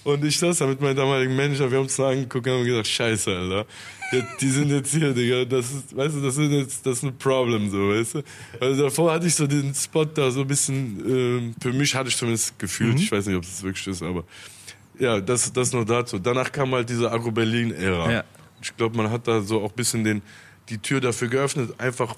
[0.04, 2.66] Und ich saß da mit meinem damaligen Manager, wir haben uns da angeguckt und haben
[2.66, 3.66] gesagt, scheiße, Alter.
[4.42, 5.46] Die sind jetzt hier, Digga.
[5.46, 8.24] Das ist, weißt du, das ist jetzt, das ist ein Problem, so, weißt du.
[8.60, 12.10] Also davor hatte ich so den Spot da so ein bisschen, ähm, für mich hatte
[12.10, 14.24] ich zumindest gefühlt, ich weiß nicht, ob es wirklich ist, aber
[15.00, 16.20] ja, das, das nur dazu.
[16.20, 18.12] Danach kam halt diese Agro-Berlin-Ära.
[18.12, 18.24] Ja.
[18.62, 20.22] Ich glaube, man hat da so auch ein bisschen den,
[20.70, 22.16] die Tür dafür geöffnet, einfach,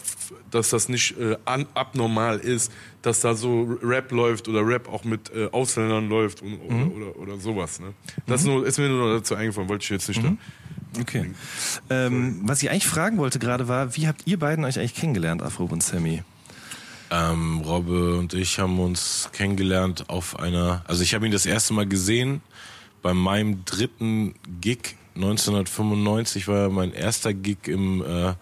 [0.52, 5.04] dass das nicht äh, an, abnormal ist, dass da so Rap läuft oder Rap auch
[5.04, 7.80] mit äh, Ausländern läuft und, oder, oder, oder sowas.
[7.80, 7.94] Ne?
[8.28, 10.36] Das nur, ist mir nur dazu eingefallen, wollte ich jetzt nicht da.
[11.00, 11.32] Okay.
[11.90, 15.42] Ähm, was ich eigentlich fragen wollte gerade war, wie habt ihr beiden euch eigentlich kennengelernt,
[15.42, 16.22] Afro und Sammy?
[17.10, 21.74] Ähm, Robbe und ich haben uns kennengelernt auf einer, also ich habe ihn das erste
[21.74, 22.42] Mal gesehen
[23.04, 28.34] bei meinem dritten Gig 1995 war mein erster Gig im äh,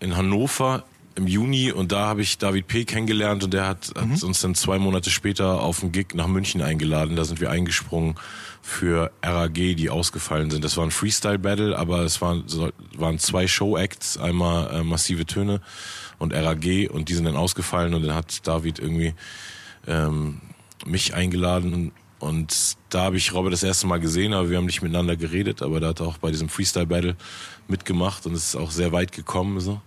[0.00, 2.84] in Hannover im Juni und da habe ich David P.
[2.84, 4.14] kennengelernt und der hat, mhm.
[4.14, 7.16] hat uns dann zwei Monate später auf einen Gig nach München eingeladen.
[7.16, 8.14] Da sind wir eingesprungen
[8.62, 10.64] für RAG, die ausgefallen sind.
[10.64, 12.44] Das war ein Freestyle-Battle, aber es waren,
[12.96, 15.60] waren zwei Show-Acts, einmal äh, Massive Töne
[16.18, 19.14] und RAG und die sind dann ausgefallen und dann hat David irgendwie
[19.86, 20.40] ähm,
[20.86, 24.82] mich eingeladen und da habe ich Robert das erste Mal gesehen, aber wir haben nicht
[24.82, 27.16] miteinander geredet, aber da hat er auch bei diesem Freestyle-Battle
[27.66, 29.58] mitgemacht und es ist auch sehr weit gekommen.
[29.60, 29.80] So.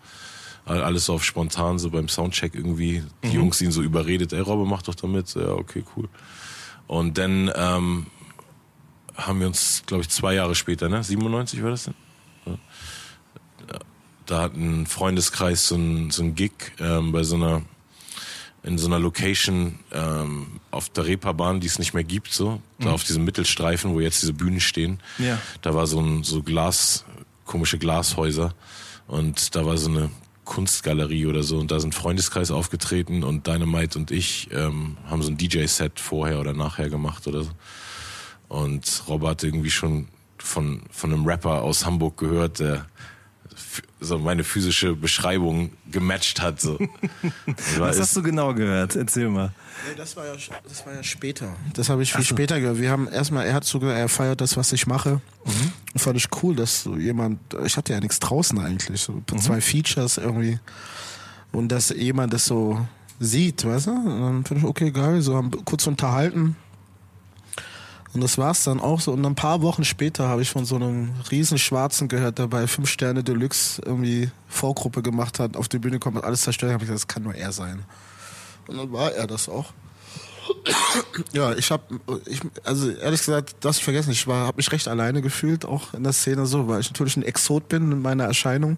[0.66, 3.04] Alles so auf spontan, so beim Soundcheck irgendwie.
[3.24, 3.34] Die mhm.
[3.34, 5.36] Jungs ihn so überredet, ey Robert, mach doch damit.
[5.36, 6.10] Ja, okay, cool.
[6.88, 8.08] Und dann ähm,
[9.16, 11.04] haben wir uns, glaube ich, zwei Jahre später, ne?
[11.04, 11.94] 97 war das denn?
[14.26, 17.62] Da hat ein Freundeskreis so ein, so ein Gig ähm, bei so einer
[18.64, 22.88] in so einer Location ähm, auf der Reeperbahn, die es nicht mehr gibt, so, da
[22.88, 22.94] mhm.
[22.94, 25.00] auf diesem Mittelstreifen, wo jetzt diese Bühnen stehen.
[25.18, 25.38] Ja.
[25.62, 27.06] Da war so ein so Glas,
[27.46, 28.56] komische Glashäuser
[29.08, 30.10] und da war so eine
[30.46, 35.30] Kunstgalerie oder so und da sind Freundeskreis aufgetreten und Dynamite und ich ähm, haben so
[35.30, 37.52] ein DJ-Set vorher oder nachher gemacht oder so.
[38.48, 42.86] Und Robert irgendwie schon von, von einem Rapper aus Hamburg gehört, der
[44.04, 46.62] so meine physische Beschreibung gematcht hat.
[46.62, 46.78] So.
[47.78, 48.96] Was hast du genau gehört?
[48.96, 49.54] Erzähl mal.
[49.88, 50.34] Nee, das war ja,
[50.68, 51.56] das war ja später.
[51.74, 52.36] Das habe ich viel so.
[52.36, 52.80] später gehört.
[52.80, 55.22] Wir haben erstmal, er hat so er feiert das, was ich mache.
[55.46, 55.72] Mhm.
[55.94, 59.40] Und fand ich cool, dass so jemand, ich hatte ja nichts draußen eigentlich, so mhm.
[59.40, 60.60] zwei Features irgendwie.
[61.52, 62.86] Und dass jemand das so
[63.20, 63.92] sieht, weißt du?
[63.92, 66.56] Und dann finde ich, okay, geil, so haben kurz unterhalten.
[68.14, 69.12] Und das war's dann auch so.
[69.12, 72.68] Und ein paar Wochen später habe ich von so einem riesen Schwarzen gehört, der bei
[72.68, 76.74] Fünf Sterne Deluxe irgendwie Vorgruppe gemacht hat, auf die Bühne kommt und alles zerstört.
[76.74, 77.84] habe ich gesagt, das kann nur er sein.
[78.68, 79.74] Und dann war er das auch.
[81.34, 81.84] ja, ich habe,
[82.26, 84.12] ich, also ehrlich gesagt, das ich vergessen.
[84.12, 87.18] Ich war, habe mich recht alleine gefühlt, auch in der Szene so, weil ich natürlich
[87.18, 88.78] ein Exot bin in meiner Erscheinung.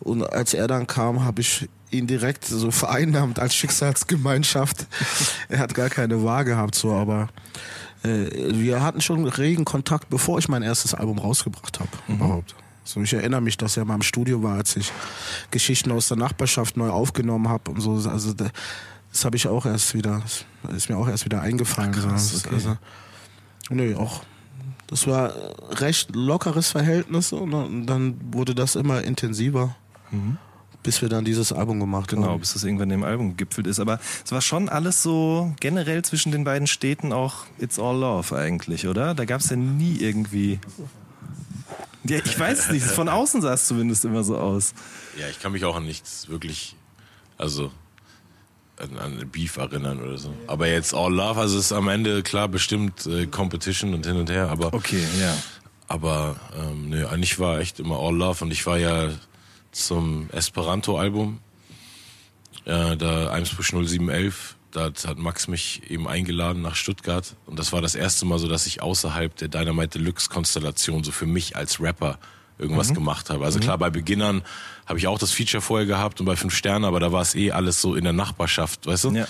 [0.00, 4.86] Und als er dann kam, habe ich ihn direkt so vereinnahmt als Schicksalsgemeinschaft.
[5.48, 7.28] er hat gar keine Wahl gehabt, so, aber
[8.04, 12.16] äh, wir hatten schon regen Kontakt, bevor ich mein erstes Album rausgebracht habe, mhm.
[12.16, 12.54] überhaupt.
[12.84, 14.92] So, ich erinnere mich, dass er mal im Studio war, als ich
[15.50, 17.92] Geschichten aus der Nachbarschaft neu aufgenommen habe und so.
[18.08, 20.44] Also das habe ich auch erst wieder, das
[20.76, 21.94] ist mir auch erst wieder eingefallen.
[21.96, 22.54] Ach, krass, okay.
[22.54, 22.76] also,
[23.70, 24.22] nö, auch
[24.86, 25.32] das war
[25.80, 29.74] recht lockeres Verhältnis und dann wurde das immer intensiver.
[30.10, 30.36] Mhm
[30.84, 32.28] bis wir dann dieses Album gemacht genau, haben.
[32.28, 33.80] Genau, bis das irgendwann im Album gegipfelt ist.
[33.80, 38.36] Aber es war schon alles so generell zwischen den beiden Städten auch It's All Love
[38.36, 39.14] eigentlich, oder?
[39.14, 40.60] Da gab es ja nie irgendwie.
[42.04, 42.84] Ja, ich weiß nicht.
[42.84, 44.74] Von außen sah es zumindest immer so aus.
[45.18, 46.76] Ja, ich kann mich auch an nichts wirklich,
[47.38, 47.72] also
[48.78, 50.34] an, an Beef erinnern oder so.
[50.46, 54.30] Aber jetzt All Love, also ist am Ende klar bestimmt äh, Competition und hin und
[54.30, 54.74] her, aber.
[54.74, 55.34] Okay, ja.
[55.86, 59.10] Aber ähm, ne, eigentlich war echt immer All Love und ich war ja
[59.74, 61.40] zum Esperanto-Album.
[62.64, 67.34] Äh, da Eimsbusch 0711, da hat Max mich eben eingeladen nach Stuttgart.
[67.46, 71.26] Und das war das erste Mal so, dass ich außerhalb der Dynamite Deluxe-Konstellation so für
[71.26, 72.18] mich als Rapper
[72.58, 72.94] irgendwas mhm.
[72.94, 73.44] gemacht habe.
[73.44, 73.64] Also mhm.
[73.64, 74.42] klar, bei Beginnern
[74.86, 77.34] habe ich auch das Feature vorher gehabt und bei Fünf Sterne, aber da war es
[77.34, 79.10] eh alles so in der Nachbarschaft, weißt du?
[79.10, 79.26] Ja.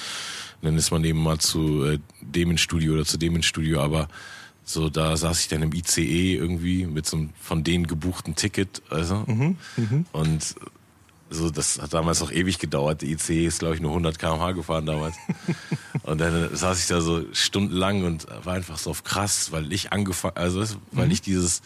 [0.63, 3.83] dann ist man eben mal zu äh, dem ins Studio oder zu dem ins Studio,
[3.83, 4.09] aber
[4.65, 8.83] so, da saß ich dann im ICE irgendwie mit so einem von denen gebuchten Ticket,
[8.91, 9.25] also.
[9.27, 10.05] Mhm, mh.
[10.13, 10.55] Und
[11.31, 13.03] so, das hat damals auch ewig gedauert.
[13.03, 15.17] Der ICE ist, glaube ich, nur 100 km/h gefahren damals.
[16.03, 19.93] und dann saß ich da so stundenlang und war einfach so auf krass, weil ich
[19.93, 21.13] angefangen, also weil mhm.
[21.13, 21.63] ich dieses,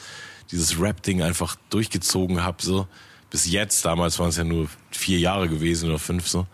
[0.50, 2.87] dieses Rap-Ding einfach durchgezogen habe, so.
[3.30, 6.46] Bis jetzt, damals waren es ja nur vier Jahre gewesen oder fünf so.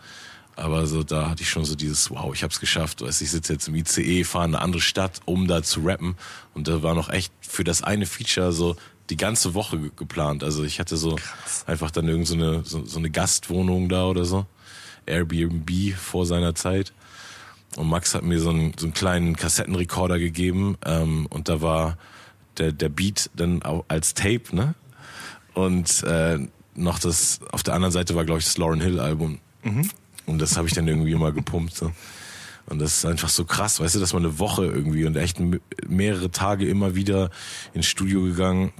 [0.55, 3.01] Aber so, da hatte ich schon so dieses, wow, ich hab's geschafft.
[3.01, 6.15] Weißt, ich sitze jetzt im ICE, fahre in eine andere Stadt, um da zu rappen.
[6.53, 8.75] Und da war noch echt für das eine Feature so
[9.09, 10.43] die ganze Woche geplant.
[10.43, 11.65] Also ich hatte so Krass.
[11.67, 14.45] einfach dann irgend so eine, so, so eine Gastwohnung da oder so.
[15.05, 16.93] Airbnb vor seiner Zeit.
[17.75, 20.77] Und Max hat mir so einen, so einen kleinen Kassettenrekorder gegeben.
[20.85, 21.97] Ähm, und da war
[22.57, 24.75] der, der Beat dann auch als Tape, ne?
[25.53, 26.39] Und äh,
[26.75, 29.39] noch das, auf der anderen Seite war, glaube ich, das Lauren Hill Album.
[29.63, 29.89] Mhm.
[30.25, 31.75] Und das habe ich dann irgendwie mal gepumpt.
[31.75, 31.91] So.
[32.67, 35.37] Und das ist einfach so krass, weißt du, dass man eine Woche irgendwie und echt
[35.87, 37.29] mehrere Tage immer wieder
[37.73, 38.73] ins Studio gegangen.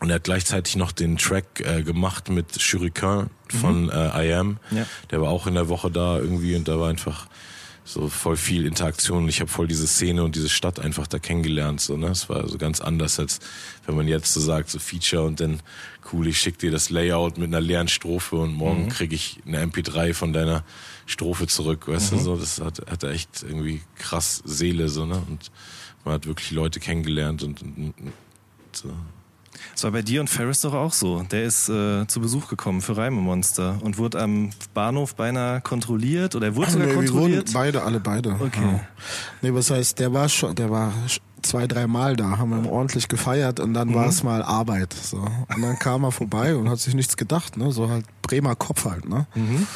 [0.00, 3.90] Und er hat gleichzeitig noch den Track äh, gemacht mit Shuriken von mhm.
[3.90, 4.58] äh, I Am.
[4.72, 4.84] Ja.
[5.12, 7.28] Der war auch in der Woche da irgendwie und da war einfach
[7.84, 11.18] so voll viel Interaktion und ich habe voll diese Szene und diese Stadt einfach da
[11.18, 11.80] kennengelernt.
[11.80, 12.08] So, ne?
[12.08, 13.40] Es war so ganz anders, als
[13.86, 15.60] wenn man jetzt so sagt, so Feature und dann
[16.12, 18.88] cool, ich schick dir das Layout mit einer leeren Strophe und morgen mhm.
[18.88, 20.64] krieg ich eine MP3 von deiner
[21.06, 22.18] Strophe zurück, weißt mhm.
[22.18, 22.36] du so.
[22.36, 25.22] Das hat, hat echt irgendwie krass Seele, so, ne?
[25.28, 25.50] Und
[26.04, 28.12] man hat wirklich Leute kennengelernt und, und, und
[28.72, 28.92] so.
[29.72, 31.22] Das war bei dir und Ferris doch auch so.
[31.30, 36.46] Der ist äh, zu Besuch gekommen für Reimemonster und wurde am Bahnhof beinahe kontrolliert oder
[36.48, 37.48] er wurde sogar nee, kontrolliert.
[37.48, 38.32] Wir beide, alle beide.
[38.38, 38.60] Okay.
[38.60, 38.80] Ja.
[39.42, 40.92] Nee, was heißt, der war schon, der war
[41.42, 43.94] zwei, drei Mal da, haben wir ordentlich gefeiert und dann mhm.
[43.94, 44.92] war es mal Arbeit.
[44.92, 45.18] So.
[45.18, 47.72] Und dann kam er vorbei und hat sich nichts gedacht, ne?
[47.72, 49.26] So halt Bremer Kopf halt, ne?
[49.34, 49.66] Mhm.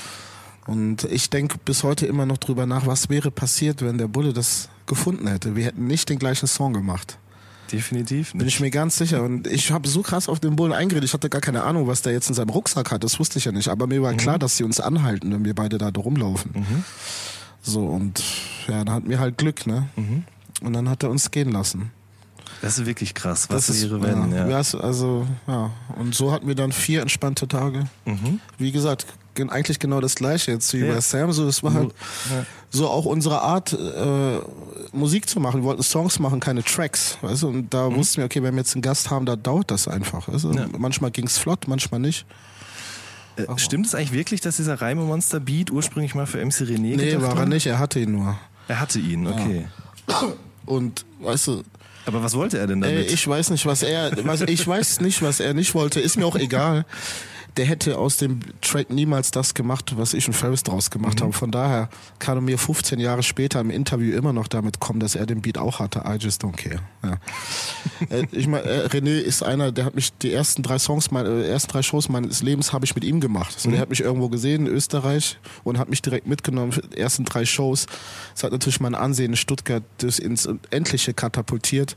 [0.66, 4.32] Und ich denke bis heute immer noch drüber nach, was wäre passiert, wenn der Bulle
[4.32, 5.54] das gefunden hätte.
[5.54, 7.18] Wir hätten nicht den gleichen Song gemacht.
[7.72, 8.38] Definitiv nicht.
[8.38, 9.22] Bin ich mir ganz sicher.
[9.22, 11.04] Und ich habe so krass auf den Bullen eingeredet.
[11.04, 13.04] Ich hatte gar keine Ahnung, was der jetzt in seinem Rucksack hat.
[13.04, 13.68] Das wusste ich ja nicht.
[13.68, 14.18] Aber mir war mhm.
[14.18, 16.52] klar, dass sie uns anhalten, wenn wir beide da rumlaufen.
[16.54, 16.84] Mhm.
[17.62, 18.22] So, und
[18.68, 19.88] ja, dann hatten wir halt Glück, ne?
[19.96, 20.24] Mhm.
[20.62, 21.90] Und dann hat er uns gehen lassen.
[22.62, 24.32] Das ist wirklich krass, was das wäre, wenn.
[24.32, 24.56] Ja, ja.
[24.56, 25.70] also, ja.
[25.98, 27.86] Und so hatten wir dann vier entspannte Tage.
[28.04, 28.40] Mhm.
[28.56, 29.06] Wie gesagt,
[29.50, 30.94] eigentlich genau das gleiche jetzt wie ja.
[30.94, 31.32] bei Sam.
[31.32, 31.94] So, es war halt
[32.30, 32.46] ja.
[32.70, 34.38] so auch unsere Art, äh,
[34.92, 35.60] Musik zu machen.
[35.62, 37.18] Wir wollten Songs machen, keine Tracks.
[37.20, 37.48] Weißt du?
[37.48, 37.96] Und da mhm.
[37.96, 40.28] wussten wir, okay, wenn wir jetzt einen Gast haben, da dauert das einfach.
[40.28, 40.52] Weißt du?
[40.52, 40.66] ja.
[40.76, 42.26] Manchmal ging's flott, manchmal nicht.
[43.36, 47.38] Äh, stimmt es eigentlich wirklich, dass dieser Reime-Monster-Beat ursprünglich mal für MC René Nee, war
[47.38, 48.38] er nicht, er hatte ihn nur.
[48.68, 49.66] Er hatte ihn, okay.
[50.64, 51.62] Und weißt du,
[52.06, 53.10] aber was wollte er denn damit?
[53.10, 56.00] Äh, ich weiß nicht, was er, was, ich weiß nicht, was er nicht wollte.
[56.00, 56.86] Ist mir auch egal
[57.56, 61.24] der hätte aus dem Track niemals das gemacht, was ich und Ferris draus gemacht mhm.
[61.24, 61.32] haben.
[61.32, 61.88] Von daher
[62.18, 65.42] kann er mir 15 Jahre später im Interview immer noch damit kommen, dass er den
[65.42, 66.04] Beat auch hatte.
[66.06, 66.80] I just don't care.
[67.02, 67.18] Ja.
[68.10, 71.28] Äh, ich meine, äh, René ist einer, der hat mich die ersten drei Songs, meine
[71.28, 73.58] äh, ersten drei Shows meines Lebens habe ich mit ihm gemacht.
[73.58, 73.72] So, mhm.
[73.72, 77.24] Der hat mich irgendwo gesehen in Österreich und hat mich direkt mitgenommen für die ersten
[77.24, 77.86] drei Shows.
[78.34, 81.96] Das hat natürlich mein Ansehen in Stuttgart ins Endliche katapultiert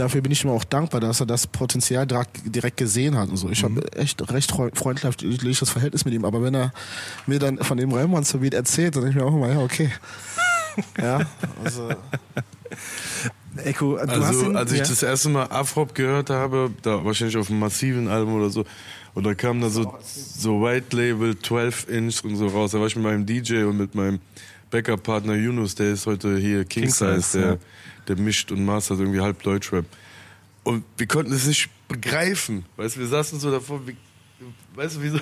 [0.00, 2.06] dafür bin ich ihm auch dankbar, dass er das Potenzial
[2.44, 3.48] direkt gesehen hat und so.
[3.50, 3.76] Ich mhm.
[3.76, 6.72] habe echt recht freundschaftliches Verhältnis mit ihm, aber wenn er
[7.26, 9.90] mir dann von dem Raymonster Beat erzählt, dann denke ich mir auch immer, ja, okay.
[10.98, 11.20] ja,
[11.62, 11.90] also.
[13.56, 14.84] Echo, du also, ihn, als ich ja?
[14.84, 18.64] das erste Mal Afrop gehört habe, da wahrscheinlich auf einem massiven Album oder so,
[19.14, 22.70] und da kam da so, so White Label 12 Inch und so raus.
[22.70, 24.20] Da war ich mit meinem DJ und mit meinem
[24.70, 27.58] Backup-Partner Yunus, der ist heute hier King, King Size, der, ja
[28.10, 29.84] der mischt und mastert irgendwie halb Deutschrap.
[30.64, 32.64] Und wir konnten es nicht begreifen.
[32.76, 33.96] Weißt du, wir saßen so davor, wie,
[34.74, 35.18] weißt du, wie so,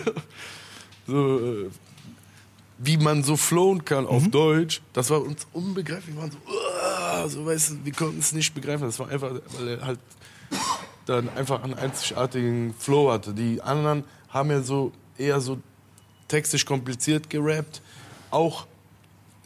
[1.06, 1.70] so äh,
[2.78, 4.10] wie man so flowen kann mhm.
[4.10, 6.14] auf Deutsch, das war uns unbegreiflich.
[6.14, 8.86] Wir waren so, uh, so weißt du, wir konnten es nicht begreifen.
[8.86, 9.98] Das war einfach, weil er halt
[11.04, 13.34] dann einfach einen einzigartigen Flow hatte.
[13.34, 15.58] Die anderen haben ja so eher so
[16.28, 17.82] textisch kompliziert gerappt,
[18.30, 18.66] auch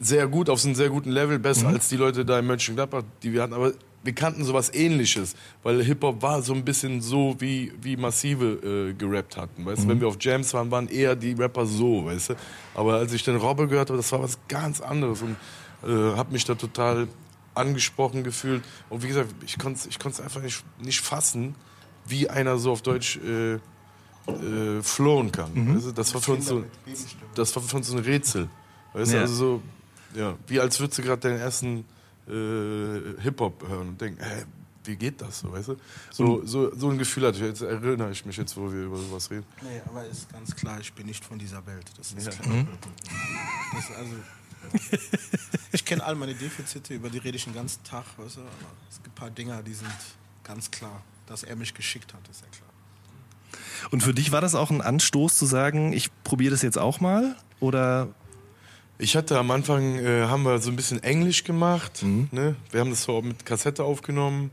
[0.03, 1.75] sehr gut, auf einem sehr guten Level, besser mhm.
[1.75, 3.53] als die Leute da in Mönchengladbach, die wir hatten.
[3.53, 8.45] Aber wir kannten sowas ähnliches, weil Hip-Hop war so ein bisschen so, wie, wie Massive
[8.45, 9.65] äh, gerappt hatten.
[9.65, 9.85] Weißt?
[9.85, 9.89] Mhm.
[9.89, 12.35] Wenn wir auf Jams waren, waren eher die Rapper so, weißt du.
[12.75, 15.37] Aber als ich den Robbe gehört habe, das war was ganz anderes und
[15.83, 17.07] äh, habe mich da total
[17.55, 18.63] angesprochen gefühlt.
[18.89, 21.55] Und wie gesagt, ich konnte es ich einfach nicht, nicht fassen,
[22.05, 25.53] wie einer so auf Deutsch äh, äh, flowen kann.
[25.53, 25.75] Mhm.
[25.75, 25.91] Weißt du?
[25.93, 26.63] das, war für uns so,
[27.35, 28.49] das war für uns so ein Rätsel.
[28.93, 29.21] Weißt ja.
[29.21, 29.61] also so,
[30.15, 31.85] ja, wie als würdest du gerade deinen ersten
[32.27, 34.45] äh, Hip-Hop hören und denken, hä,
[34.85, 35.77] wie geht das so, weißt du?
[36.11, 38.97] So, so, so ein Gefühl hatte ich, jetzt erinnere ich mich jetzt, wo wir über
[38.97, 39.45] sowas reden.
[39.61, 41.85] Nee, aber ist ganz klar, ich bin nicht von dieser Welt.
[41.97, 42.31] Das ist ja.
[42.31, 42.55] klar.
[42.55, 42.67] Mhm.
[43.73, 44.15] Das, also,
[45.71, 48.41] ich kenne all meine Defizite, über die rede ich den ganzen Tag, weißt du?
[48.41, 48.49] aber
[48.89, 49.89] es gibt ein paar Dinger, die sind
[50.43, 51.01] ganz klar.
[51.25, 52.69] Dass er mich geschickt hat, ist ja klar.
[53.91, 56.99] Und für dich war das auch ein Anstoß zu sagen, ich probiere das jetzt auch
[56.99, 57.37] mal?
[57.61, 58.09] Oder
[59.03, 62.03] ich hatte am Anfang, äh, haben wir so ein bisschen Englisch gemacht.
[62.03, 62.29] Mhm.
[62.31, 62.55] Ne?
[62.71, 64.51] Wir haben das so mit Kassette aufgenommen.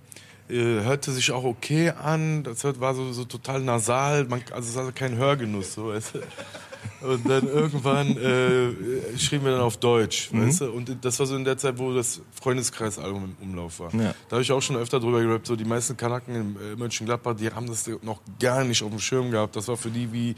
[0.48, 2.42] Äh, hörte sich auch okay an.
[2.42, 4.24] Das war so, so total nasal.
[4.24, 5.74] Man, also es hatte keinen Hörgenuss.
[5.74, 7.06] So, weißt du?
[7.06, 10.32] Und dann irgendwann äh, schrieben wir dann auf Deutsch.
[10.32, 10.48] Mhm.
[10.48, 10.72] Weißt du?
[10.72, 13.94] Und das war so in der Zeit, wo das Freundeskreisalbum im Umlauf war.
[13.94, 14.14] Ja.
[14.28, 15.46] Da habe ich auch schon öfter drüber gerappt.
[15.46, 18.98] So die meisten Kanaken in äh, Mönchengladbach, die haben das noch gar nicht auf dem
[18.98, 19.54] Schirm gehabt.
[19.54, 20.34] Das war für die wie,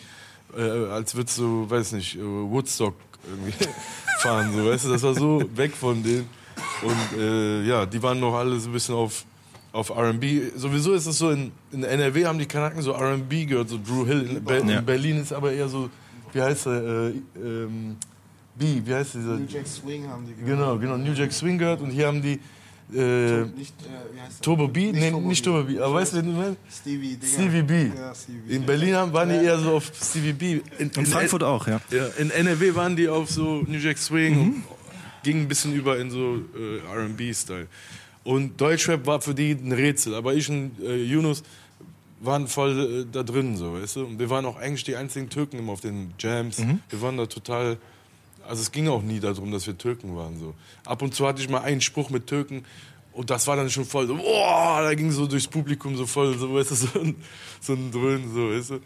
[0.55, 2.95] äh, als würdest du, weiß nicht, äh, Woodstock
[3.29, 3.53] irgendwie
[4.21, 6.29] fahren, so, weißt du, das war so weg von denen.
[6.83, 9.25] Und äh, ja, die waren noch alle so ein bisschen auf,
[9.73, 10.51] auf R&B.
[10.57, 14.05] Sowieso ist es so, in, in NRW haben die Kanaken so R&B gehört, so Drew
[14.07, 14.37] Hill.
[14.37, 14.79] In, Be ja.
[14.79, 15.89] in, Berlin ist aber eher so,
[16.33, 17.97] wie heißt der, äh, ähm,
[18.55, 19.37] B, wie heißt dieser?
[19.37, 20.59] New Jack Swing haben die gehört.
[20.59, 22.39] Genau, genau, New Jack Swing gehört und hier haben die
[22.95, 24.93] äh, nicht, äh, Turbo B?
[24.93, 25.79] Nicht nee, nicht Turbo B.
[25.79, 26.59] Aber weißt du, wen du meinst?
[26.71, 27.87] Stevie, Stevie B.
[27.97, 28.55] Ja, Stevie.
[28.55, 30.61] In Berlin haben, waren die eher so auf Stevie B.
[30.79, 31.81] In, in Frankfurt auch, ja.
[31.91, 32.07] ja.
[32.19, 34.35] In NRW waren die auf so New Jack Swing.
[34.35, 34.63] Mhm.
[35.23, 37.69] ging ein bisschen über in so äh, R&B-Style.
[38.25, 41.43] Und Deutschrap war für die ein Rätsel, aber ich und äh, Yunus
[42.21, 44.05] waren voll äh, da drin, so, weißt du?
[44.05, 46.59] Und wir waren auch eigentlich die einzigen Türken immer auf den Jams.
[46.89, 47.79] Wir waren da total,
[48.49, 50.55] also es ging auch nie darum, dass wir Türken waren, so.
[50.85, 52.65] Ab und zu hatte ich mal einen Spruch mit Türken
[53.13, 56.37] und das war dann schon voll so, boah, da ging so durchs Publikum so voll,
[56.39, 57.17] so, weißt du, so ein,
[57.61, 58.81] so ein Dröhnen, so, weißt du?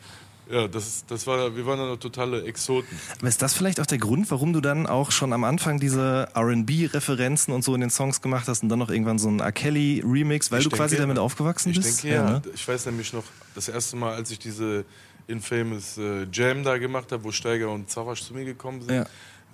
[0.49, 2.97] Ja, das, das war, wir waren dann totale Exoten.
[3.19, 6.29] Aber ist das vielleicht auch der Grund, warum du dann auch schon am Anfang diese
[6.35, 9.51] R&B-Referenzen und so in den Songs gemacht hast und dann noch irgendwann so ein R.
[9.51, 12.05] Kelly-Remix, weil Ich du quasi denke, damit aufgewachsen ich bist?
[12.05, 12.31] denke ja.
[12.31, 12.43] ne?
[12.55, 13.25] Ich weiß nämlich noch,
[13.57, 14.85] das erste Mal, als ich diese
[15.27, 19.07] infamous äh, Jam da gemacht habe, wo Steiger und Zawasch zu mir gekommen sind,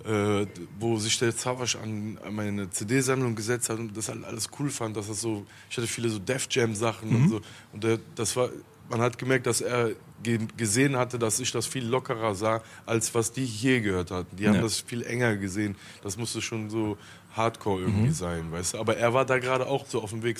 [0.05, 0.45] äh,
[0.79, 4.69] wo sich der Zawasch an, an meine CD-Sammlung gesetzt hat und das halt alles cool
[4.69, 7.15] fand, dass das so, ich hatte viele so Def Jam-Sachen Mhm.
[7.15, 7.41] und so.
[7.71, 8.49] Und der, das war,
[8.89, 13.13] man hat gemerkt, dass er ge gesehen hatte, dass ich das viel lockerer sah, als
[13.15, 14.35] was die hier gehört hatten.
[14.35, 14.61] Die haben Ja.
[14.61, 15.75] das viel enger gesehen.
[16.01, 16.97] Das musste schon so
[17.33, 18.13] Hardcore irgendwie Mhm.
[18.13, 18.79] sein, weißt du.
[18.79, 20.37] Aber er war da gerade auch so auf dem Weg,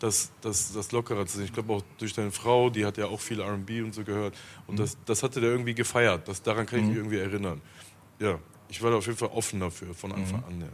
[0.00, 1.44] das, das, das lockerer zu sehen.
[1.46, 4.34] Ich glaube auch durch deine Frau, die hat ja auch viel R&B und so gehört.
[4.66, 6.26] Und das, das hatte der irgendwie gefeiert.
[6.28, 7.60] Das, daran kann ich mich irgendwie erinnern.
[8.18, 8.38] Ja,
[8.72, 10.60] ich war da auf jeden Fall offen dafür von Anfang an.
[10.62, 10.66] Ja.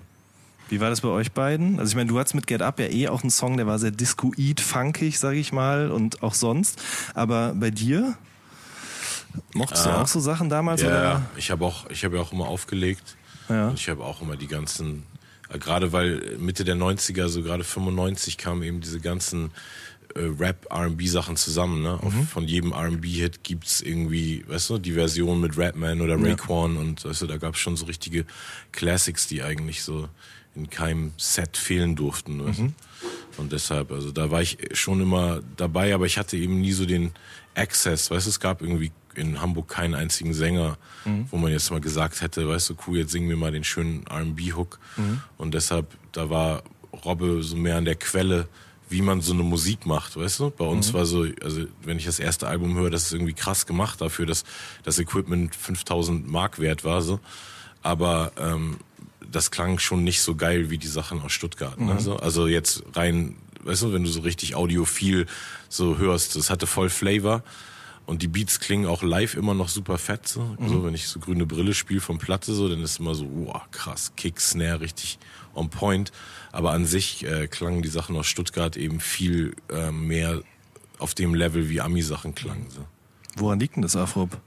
[0.69, 1.79] Wie war das bei euch beiden?
[1.81, 3.79] Also ich meine, du hattest mit Get Up ja eh auch einen Song, der war
[3.79, 6.81] sehr discoid, funkig, sag ich mal, und auch sonst.
[7.15, 8.17] Aber bei dir?
[9.55, 10.03] Mochtest du Ah.
[10.03, 10.83] auch so Sachen damals?
[10.83, 11.23] Ja, oder?
[11.37, 13.17] ich habe auch, ich habe ja auch immer aufgelegt.
[13.49, 13.69] Ja.
[13.69, 15.03] Und ich habe auch immer die ganzen,
[15.51, 19.51] äh, gerade weil Mitte der 90er, so gerade 95 kamen eben diese ganzen
[20.19, 21.95] äh, Rap, R&B Sachen zusammen, ne?
[22.03, 27.05] Auf, von jedem R&B-Hit gibt's irgendwie, weißt du, die Version mit Rapman oder Raekwon und
[27.05, 28.25] weißt du, da gab's schon so richtige
[28.73, 30.09] Classics, die eigentlich so
[30.55, 32.73] in keinem Set fehlen durften, weißt du?
[33.37, 36.85] Und deshalb, also da war ich schon immer dabei, aber ich hatte eben nie so
[36.85, 37.13] den
[37.55, 40.77] Access, weißt du, es gab irgendwie in Hamburg keinen einzigen Sänger,
[41.31, 44.07] wo man jetzt mal gesagt hätte, weißt du, cool, jetzt singen wir mal den schönen
[44.07, 44.79] R&B-Hook.
[45.39, 46.63] Und deshalb, da war
[47.05, 48.49] Robbe so mehr an der Quelle,
[48.91, 50.51] wie man so eine Musik macht, weißt du?
[50.51, 53.67] Bei uns war so, also wenn ich das erste Album höre, das ist irgendwie krass
[53.67, 54.45] gemacht dafür, dass
[54.83, 57.21] das Equipment 5000 Mark wert war, so.
[57.83, 58.79] Aber ähm,
[59.31, 61.79] das klang schon nicht so geil wie die Sachen aus Stuttgart.
[61.81, 62.01] Ne?
[62.01, 65.27] So, also jetzt rein, weißt du, wenn du so richtig audiophil
[65.69, 67.43] so hörst, das hatte voll Flavor.
[68.07, 70.27] Und die Beats klingen auch live immer noch super fett.
[70.27, 73.29] So, so wenn ich so grüne Brille spiele vom Platte, so, dann ist immer so,
[73.31, 75.19] wow, krass, Kick, Snare, richtig
[75.55, 76.11] on point.
[76.53, 80.43] Aber an sich äh, klangen die Sachen aus Stuttgart eben viel äh, mehr
[80.99, 82.67] auf dem Level, wie Ami-Sachen klangen.
[82.71, 82.85] So.
[83.37, 84.41] Woran liegt denn das, Afrop?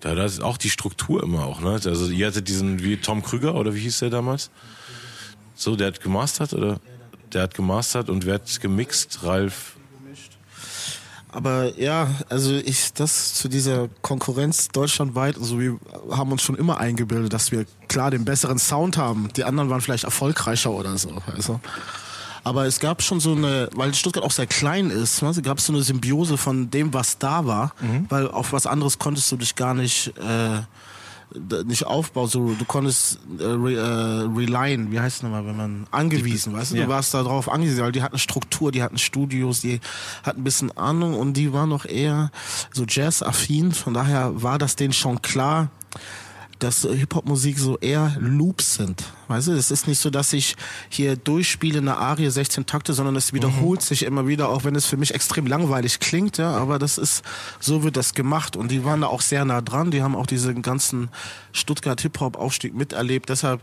[0.00, 1.80] Da, da ist auch die Struktur immer auch, ne?
[1.84, 4.50] Also ihr hattet diesen, wie Tom Krüger oder wie hieß der damals?
[5.54, 6.80] So, der hat gemastert oder?
[7.32, 9.22] Der hat gemastert und wer hat gemixt?
[9.22, 9.76] Ralf.
[11.32, 15.78] Aber ja, also ich, das zu dieser Konkurrenz deutschlandweit, also wir
[16.10, 19.28] haben uns schon immer eingebildet, dass wir klar den besseren Sound haben.
[19.34, 21.22] Die anderen waren vielleicht erfolgreicher oder so.
[21.34, 21.58] Also.
[22.44, 25.66] Aber es gab schon so eine, weil Stuttgart auch sehr klein ist, ne, gab es
[25.66, 27.72] so eine Symbiose von dem, was da war,
[28.08, 30.60] weil auf was anderes konntest du dich gar nicht äh,
[31.64, 32.28] nicht aufbauen.
[32.28, 36.72] So, du konntest äh, re, äh, relyen, wie heißt es nochmal, wenn man angewiesen, weißt
[36.72, 36.84] du, ja.
[36.84, 39.80] du warst da drauf angewiesen, weil die hatten Struktur, die hatten Studios, die
[40.22, 42.30] hatten ein bisschen Ahnung und die waren noch eher
[42.72, 43.72] so Jazz-affin.
[43.72, 45.70] Von daher war das denen schon klar,
[46.62, 49.02] dass Hip-Hop-Musik so eher Loops sind.
[49.28, 50.56] Weißt du, es ist nicht so, dass ich
[50.88, 54.86] hier durchspiele eine Arie 16 Takte, sondern es wiederholt sich immer wieder, auch wenn es
[54.86, 57.22] für mich extrem langweilig klingt, ja, aber das ist,
[57.58, 60.26] so wird das gemacht und die waren da auch sehr nah dran, die haben auch
[60.26, 61.08] diesen ganzen
[61.52, 63.60] Stuttgart Hip-Hop-Aufstieg miterlebt, deshalb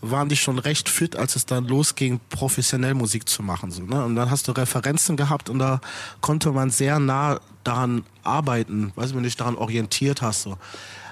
[0.00, 3.72] waren die schon recht fit, als es dann losging, professionell Musik zu machen.
[3.72, 4.04] So, ne?
[4.04, 5.80] Und dann hast du Referenzen gehabt und da
[6.20, 10.42] konnte man sehr nah daran arbeiten, weißt du, wenn du dich daran orientiert hast.
[10.42, 10.56] So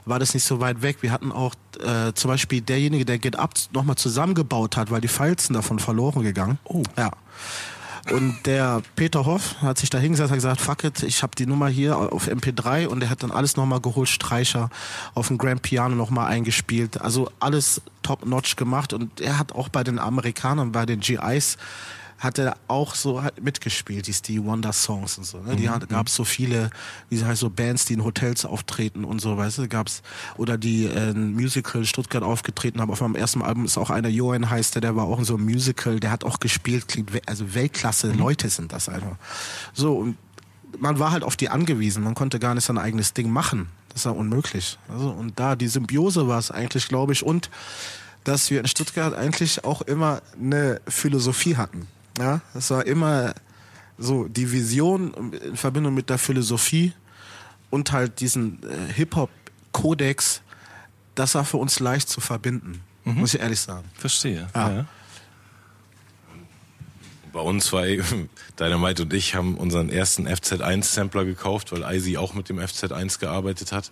[0.06, 0.98] war das nicht so weit weg.
[1.02, 5.08] Wir hatten auch äh, zum Beispiel derjenige, der Get Up nochmal zusammengebaut hat, weil die
[5.08, 6.58] Falzen davon verloren gegangen.
[6.64, 6.82] Oh.
[6.96, 7.10] Ja.
[8.12, 11.44] Und der Peter Hoff hat sich da hingesetzt und gesagt, fuck it, ich habe die
[11.44, 14.70] Nummer hier auf MP3 und er hat dann alles nochmal geholt, Streicher
[15.14, 17.00] auf dem Grand Piano nochmal eingespielt.
[17.00, 21.58] Also alles top-notch gemacht und er hat auch bei den Amerikanern, bei den GIs,
[22.18, 25.38] hat er auch so halt mitgespielt, die Stevie Wonder Songs und so.
[25.38, 25.56] Ne?
[25.56, 26.70] Die hat, gab es so viele,
[27.10, 30.02] wie heißt so Bands, die in Hotels auftreten und so, weißt du, gab's
[30.36, 32.90] oder die äh, ein Musical in Stuttgart aufgetreten haben.
[32.90, 35.34] Auf meinem ersten Album ist auch einer Johan heißt der, der war auch in so
[35.34, 39.16] einem Musical, der hat auch gespielt, klingt also Weltklasse Leute sind das einfach.
[39.74, 40.16] So und
[40.78, 43.68] man war halt auf die angewiesen, man konnte gar nicht sein eigenes Ding machen.
[43.92, 44.78] Das war unmöglich.
[44.88, 47.50] Also und da die Symbiose war es eigentlich, glaube ich, und
[48.24, 51.86] dass wir in Stuttgart eigentlich auch immer eine Philosophie hatten.
[52.18, 53.34] Ja, es war immer
[53.98, 56.92] so die Vision in Verbindung mit der Philosophie
[57.70, 60.42] und halt diesen äh, Hip-Hop-Kodex,
[61.14, 62.82] das war für uns leicht zu verbinden.
[63.04, 63.88] muss ich ehrlich sagen.
[63.94, 64.48] Verstehe.
[64.54, 64.70] Ja.
[64.70, 64.86] Ja.
[67.32, 72.34] Bei uns war eben, Dynamite und ich haben unseren ersten FZ1-Sampler gekauft, weil Eisi auch
[72.34, 73.90] mit dem FZ1 gearbeitet hat.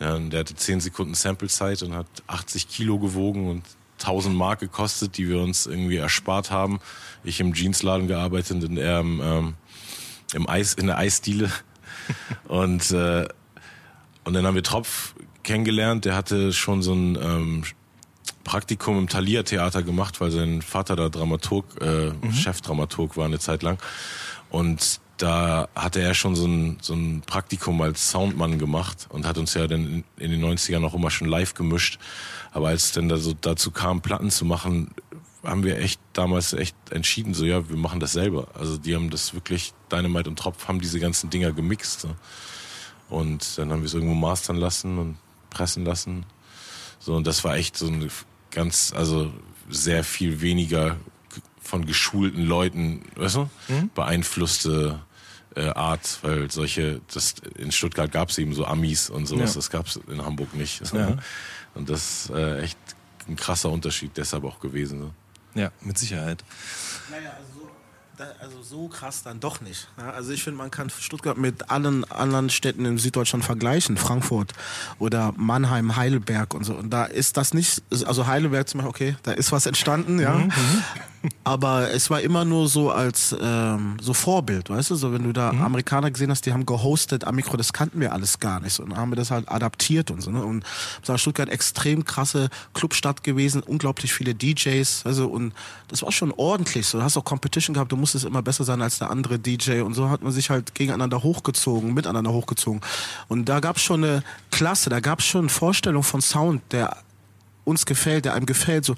[0.00, 3.62] Ja, und der hatte 10 Sekunden Samplezeit und hat 80 Kilo gewogen und
[3.98, 6.80] 1000 Mark gekostet, die wir uns irgendwie erspart haben.
[7.24, 9.54] Ich im Jeansladen gearbeitet und er im, ähm,
[10.34, 11.50] im Eis, in der Eisdiele.
[12.48, 13.26] und, äh,
[14.24, 16.04] und dann haben wir Tropf kennengelernt.
[16.04, 17.64] Der hatte schon so ein ähm,
[18.44, 23.62] Praktikum im Thalia Theater gemacht, weil sein Vater da Dramaturg, äh, Chefdramaturg war eine Zeit
[23.62, 23.78] lang.
[24.50, 29.38] Und da hatte er schon so ein, so ein Praktikum als Soundmann gemacht und hat
[29.38, 31.98] uns ja dann in, in den 90ern auch immer schon live gemischt.
[32.56, 34.94] Aber als es dann da so dazu kam, Platten zu machen,
[35.44, 38.48] haben wir echt damals echt entschieden, so ja, wir machen das selber.
[38.54, 42.00] Also die haben das wirklich, Dynamite und Tropf haben diese ganzen Dinger gemixt.
[42.00, 42.16] So.
[43.10, 45.18] Und dann haben wir es irgendwo mastern lassen und
[45.50, 46.24] pressen lassen.
[46.98, 48.08] So, und das war echt so eine
[48.50, 49.30] ganz, also
[49.68, 50.96] sehr viel weniger
[51.60, 53.50] von geschulten Leuten, weißt du,
[53.94, 55.00] beeinflusste
[55.56, 59.56] äh, Art, weil solche, das in Stuttgart gab es eben so Amis und sowas, Ja.
[59.56, 60.80] das gab es in Hamburg nicht.
[60.94, 61.18] Ja.
[61.76, 62.78] Und das ist äh, echt
[63.28, 65.00] ein krasser Unterschied deshalb auch gewesen.
[65.54, 65.60] So.
[65.60, 66.42] ja, mit Sicherheit.
[67.10, 67.70] Naja, also so,
[68.16, 69.88] da, also so krass dann doch nicht.
[69.98, 73.96] Ja, also ich finde, man kann Stuttgart mit allen anderen Städten in Süddeutschland vergleichen.
[73.96, 74.52] Frankfurt
[74.98, 76.74] oder Mannheim, Heidelberg und so.
[76.74, 80.48] Und da ist das nicht, also Heidelberg zum Beispiel, okay, da ist was entstanden, ja.
[81.44, 84.94] Aber es war immer nur so als ähm, so Vorbild, weißt du?
[84.96, 88.12] So wenn du da Amerikaner gesehen hast, die haben gehostet am Mikro, das kannten wir
[88.12, 88.78] alles gar nicht.
[88.80, 90.30] Und haben wir das halt adaptiert und so.
[90.30, 90.44] Ne?
[90.44, 90.64] Und
[91.02, 95.52] es war Stuttgart extrem krasse Clubstadt gewesen, unglaublich viele DJs, also und
[95.88, 96.86] das war schon ordentlich.
[96.86, 99.80] So, du hast auch Competition gehabt, du musstest immer besser sein als der andere DJ
[99.80, 102.80] und so hat man sich halt gegeneinander hochgezogen, miteinander hochgezogen.
[103.28, 106.62] Und da gab es schon eine Klasse, da gab es schon eine Vorstellung von Sound,
[106.72, 106.96] der
[107.66, 108.94] uns gefällt, der einem gefällt, so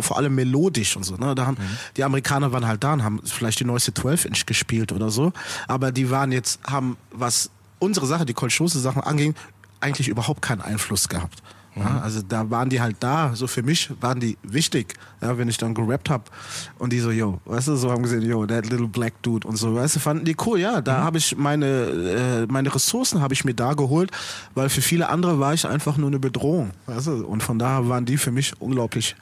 [0.00, 1.16] vor allem melodisch und so.
[1.16, 1.34] Ne?
[1.34, 1.56] Da haben
[1.96, 5.32] die Amerikaner waren halt da und haben vielleicht die neueste 12-Inch gespielt oder so,
[5.68, 9.34] aber die waren jetzt haben was unsere Sache, die Kolchose Sachen anging,
[9.80, 11.42] eigentlich überhaupt keinen Einfluss gehabt.
[11.74, 15.48] Ja, also da waren die halt da, so für mich waren die wichtig, ja, wenn
[15.48, 16.30] ich dann gerappt hab.
[16.78, 19.56] Und die so, yo, weißt du, so haben gesehen, yo, that little black dude und
[19.56, 23.32] so, weißt du, fanden die cool, ja, da habe ich meine, äh, meine Ressourcen habe
[23.32, 24.10] ich mir da geholt,
[24.54, 27.88] weil für viele andere war ich einfach nur eine Bedrohung, weißt du, und von daher
[27.88, 29.16] waren die für mich unglaublich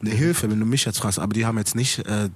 [0.00, 2.30] eine Hilfe, wenn du mich jetzt fragst, aber die haben jetzt nicht, äh,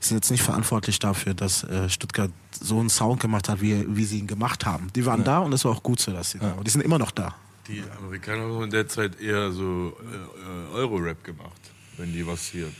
[0.00, 2.30] sind jetzt nicht verantwortlich dafür, dass äh, Stuttgart
[2.60, 4.88] so einen Sound gemacht hat, wie, wie sie ihn gemacht haben.
[4.94, 6.64] Die waren da und es war auch gut so, dass sie da waren.
[6.64, 7.34] Die sind immer noch da.
[7.68, 11.60] Die Amerikaner haben in der Zeit eher so äh, äh, Euro-Rap gemacht,
[11.96, 12.70] wenn die was hier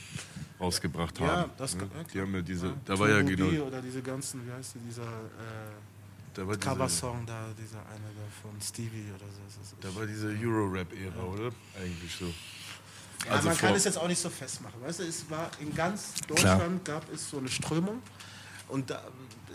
[0.58, 1.50] rausgebracht haben.
[1.56, 1.80] das ne?
[1.88, 4.78] kann- Die haben ja diese, da war ja genau, Oder diese ganzen, wie heißt die,
[4.80, 5.06] dieser äh,
[6.34, 9.76] da war diese, Coversong da, dieser eine da von Stevie oder so.
[9.80, 11.50] Da war diese Euro-Rap-Ära, oder?
[11.80, 12.26] Eigentlich so.
[13.26, 14.80] Ja, Also man kann es jetzt auch nicht so festmachen.
[14.80, 18.00] Weißt du, es war in ganz Deutschland gab es so eine Strömung
[18.68, 19.02] und da,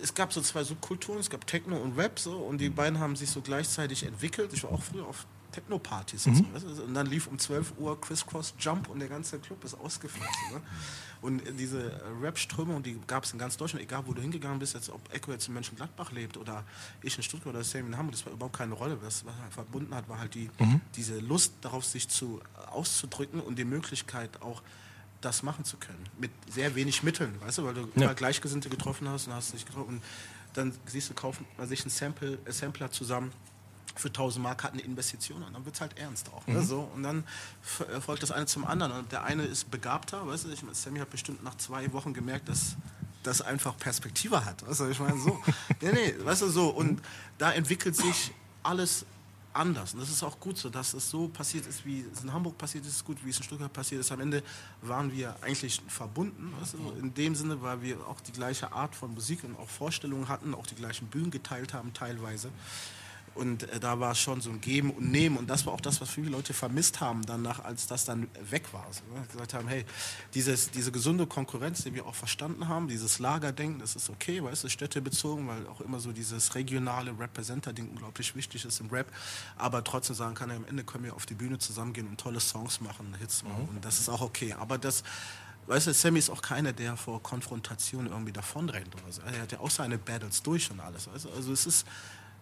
[0.05, 3.15] es gab so zwei Subkulturen, es gab Techno und Rap so und die beiden haben
[3.15, 4.53] sich so gleichzeitig entwickelt.
[4.53, 6.43] Ich war auch früher auf Techno-Partys und so.
[6.43, 6.83] Du?
[6.83, 10.53] Und dann lief um 12 Uhr Crisscross Jump und der ganze Club ist ausgeflossen.
[10.53, 10.61] Ne?
[11.21, 14.91] Und diese Rap-Strömung, die gab es in ganz Deutschland, egal wo du hingegangen bist, jetzt,
[14.91, 16.63] ob Echo jetzt in Mönchengladbach lebt oder
[17.01, 18.99] ich in Stuttgart oder Sam in Hamburg, das war überhaupt keine Rolle.
[19.01, 20.51] Was halt verbunden hat, war halt die,
[20.95, 24.61] diese Lust darauf, sich zu, auszudrücken und die Möglichkeit auch,
[25.25, 26.03] das machen zu können.
[26.19, 29.65] Mit sehr wenig Mitteln, weißt du, weil du immer Gleichgesinnte getroffen hast und hast dich
[29.65, 29.95] getroffen.
[29.95, 30.01] Und
[30.53, 33.31] dann siehst du, kauft man sich einen Sample, äh, Sampler zusammen
[33.95, 36.45] für 1000 Mark hat eine Investition und dann wird es halt ernst auch.
[36.47, 36.61] Ne?
[36.61, 37.23] So, und dann
[37.79, 38.91] äh, folgt das eine zum anderen.
[38.91, 42.49] Und der eine ist begabter, weißt du, ich, Sammy hat bestimmt nach zwei Wochen gemerkt,
[42.49, 42.75] dass
[43.23, 44.67] das einfach Perspektive hat.
[44.67, 45.41] Weißt du, ich meine, so.
[45.81, 46.69] nee, nee, weißt du, so.
[46.69, 47.01] Und
[47.37, 48.31] da entwickelt sich
[48.63, 49.05] alles
[49.55, 49.93] anders.
[49.93, 52.57] Und das ist auch gut so, dass es so passiert ist, wie es in Hamburg
[52.57, 54.11] passiert ist, gut, wie es in Stuttgart passiert ist.
[54.11, 54.43] Am Ende
[54.81, 56.91] waren wir eigentlich verbunden, weißt du?
[56.99, 60.53] in dem Sinne, weil wir auch die gleiche Art von Musik und auch Vorstellungen hatten,
[60.53, 62.49] auch die gleichen Bühnen geteilt haben teilweise.
[63.35, 65.37] Und äh, da war schon so ein Geben und Nehmen.
[65.37, 68.73] Und das war auch das, was viele Leute vermisst haben, danach, als das dann weg
[68.73, 68.87] war.
[68.91, 69.25] So, ne?
[69.31, 69.85] Gesagt haben, hey,
[70.33, 74.63] dieses, diese gesunde Konkurrenz, die wir auch verstanden haben, dieses Lagerdenken, das ist okay, weißt
[74.63, 79.11] du, städtebezogen, weil auch immer so dieses regionale Representer-Ding unglaublich wichtig ist im Rap.
[79.57, 82.79] Aber trotzdem sagen kann, am Ende können wir auf die Bühne zusammengehen und tolle Songs
[82.79, 83.67] machen, Hits machen.
[83.69, 84.53] Und das ist auch okay.
[84.53, 85.03] Aber das,
[85.67, 89.21] Weißt du, Sammy ist auch keiner, der vor Konfrontation irgendwie davonrennt oder so.
[89.23, 91.07] Er hat ja auch seine Battles durch und alles.
[91.11, 91.29] Weißt du?
[91.31, 91.87] Also es ist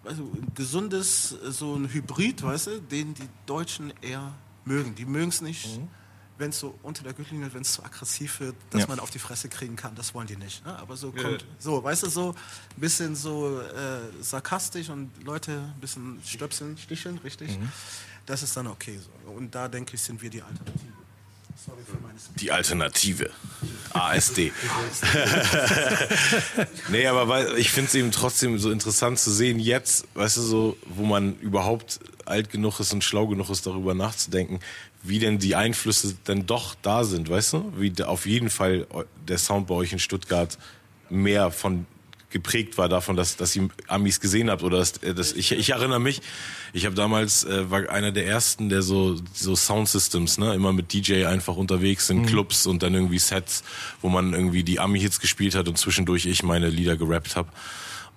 [0.04, 4.34] du, ein gesundes, so ein Hybrid, weißt du, den die Deutschen eher
[4.66, 4.96] mögen.
[4.96, 5.80] Die mögen es nicht,
[6.38, 8.88] wenn es so unter der Gürtellinie, wenn es zu aggressiv wird, dass Ja.
[8.88, 9.96] man auf die Fresse kriegen kann.
[9.96, 10.66] Das wollen die nicht.
[10.66, 10.78] Ne?
[10.80, 15.80] Aber so kommt, so, weißt du, so ein bisschen so äh, sarkastisch und Leute ein
[15.80, 17.58] bisschen stöpseln, sticheln, richtig.
[18.26, 19.32] Das ist dann okay so.
[19.32, 20.94] Und da denke ich, sind wir die Alternative.
[22.40, 23.30] Die Alternative.
[23.94, 24.52] ASD.
[26.90, 30.78] nee, aber ich finde es eben trotzdem so interessant zu sehen, jetzt, weißt du, so,
[30.86, 34.60] wo man überhaupt alt genug ist und schlau genug ist, darüber nachzudenken,
[35.04, 37.74] wie denn die Einflüsse denn doch da sind, weißt du?
[37.78, 38.88] Wie auf jeden Fall
[39.28, 40.58] der Sound bei euch in Stuttgart
[41.10, 41.86] mehr von
[42.34, 45.70] geprägt war davon, dass, dass ihr Amis gesehen habt oder dass, äh, dass ich, ich
[45.70, 46.22] erinnere mich,
[46.74, 50.92] ich habe damals äh, war einer der ersten, der so so Soundsystems, ne, immer mit
[50.92, 52.26] DJ einfach unterwegs in mhm.
[52.26, 53.64] Clubs und dann irgendwie Sets,
[54.02, 57.48] wo man irgendwie die Ami Hits gespielt hat und zwischendurch ich meine Lieder gerappt habe.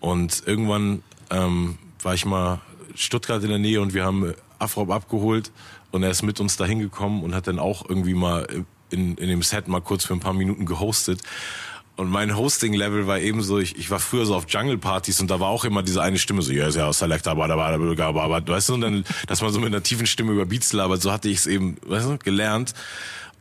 [0.00, 2.60] Und irgendwann ähm, war ich mal
[2.96, 5.52] Stuttgart in der Nähe und wir haben Afrop abgeholt
[5.92, 8.46] und er ist mit uns dahin gekommen und hat dann auch irgendwie mal
[8.90, 11.20] in, in dem Set mal kurz für ein paar Minuten gehostet.
[11.96, 15.40] Und mein Hosting-Level war eben so, ich, ich war früher so auf Jungle-Partys und da
[15.40, 18.68] war auch immer diese eine Stimme so, ja, ist ja Selector, aber, aber, aber, weißt
[18.68, 21.30] du, und dann, dass man so mit einer tiefen Stimme über Beats labert, so hatte
[21.30, 22.74] ich es eben, weißt du, gelernt.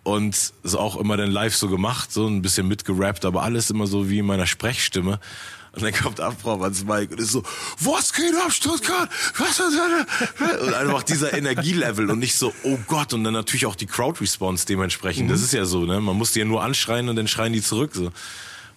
[0.03, 3.87] Und so auch immer dann live so gemacht, so ein bisschen mitgerappt, aber alles immer
[3.87, 5.19] so wie in meiner Sprechstimme.
[5.75, 7.43] Und dann kommt Abraham ans Mike und ist so,
[7.79, 9.09] was geht ab, Stuttgart?
[9.37, 10.61] Was ist das?
[10.61, 13.13] Und einfach dieser Energielevel und nicht so, oh Gott.
[13.13, 15.25] Und dann natürlich auch die Crowd-Response dementsprechend.
[15.25, 15.31] Mhm.
[15.31, 15.99] Das ist ja so, ne?
[15.99, 18.11] Man muss die ja nur anschreien und dann schreien die zurück, so.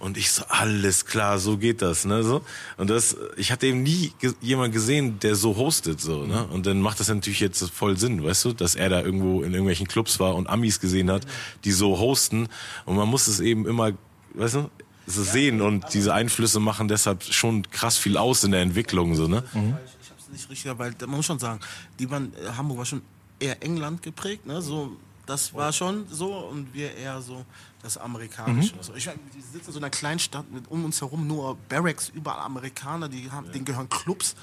[0.00, 2.42] Und ich so, alles klar, so geht das, ne, so.
[2.76, 6.46] Und das, ich hatte eben nie ge jemand gesehen, der so hostet, so, ne.
[6.46, 9.52] Und dann macht das natürlich jetzt voll Sinn, weißt du, dass er da irgendwo in
[9.52, 11.26] irgendwelchen Clubs war und Amis gesehen hat,
[11.64, 12.48] die so hosten.
[12.84, 13.90] Und man muss es eben immer,
[14.34, 14.70] weißt du,
[15.08, 19.42] sehen und diese Einflüsse machen deshalb schon krass viel aus in der Entwicklung, so, ne?
[19.52, 19.76] Mhm.
[20.02, 21.60] Ich hab's nicht richtig, weil man muss schon sagen,
[21.98, 23.02] die waren, äh, Hamburg war schon
[23.40, 24.96] eher England geprägt, ne, so,
[25.26, 27.44] das war schon so und wir eher so
[27.82, 28.72] das Amerikanische.
[28.72, 28.78] Mhm.
[28.78, 29.04] Also ich,
[29.34, 33.30] die sitzen in so einer Kleinstadt mit um uns herum nur Barracks, überall Amerikaner, die
[33.30, 33.52] haben, ja.
[33.52, 34.34] denen gehören Clubs.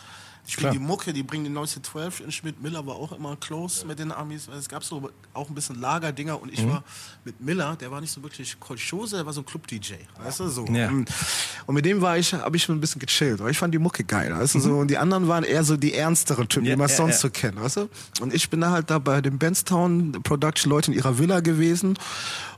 [0.48, 2.62] Die spielen die Mucke, die bringen den 1912 in Schmidt.
[2.62, 3.88] Miller war auch immer close ja.
[3.88, 4.48] mit den Amis.
[4.48, 6.72] Es gab so auch ein bisschen Lagerdinger und ich mhm.
[6.72, 6.84] war
[7.24, 9.94] mit Miller, der war nicht so wirklich Kolchose, der war so ein Club-DJ.
[10.24, 10.66] Weißt du, so.
[10.66, 10.90] Ja.
[10.90, 13.80] Und mit dem war ich, habe ich schon ein bisschen gechillt, weil ich fand die
[13.80, 14.38] Mucke geil.
[14.38, 14.64] Weißt du, mhm.
[14.64, 14.78] so.
[14.78, 17.60] Und die anderen waren eher so die ernsteren Typen, ja, die man sonst so kennt.
[17.60, 17.90] Weißt du?
[18.22, 21.98] Und ich bin da halt da bei den Benstown Production Leuten in ihrer Villa gewesen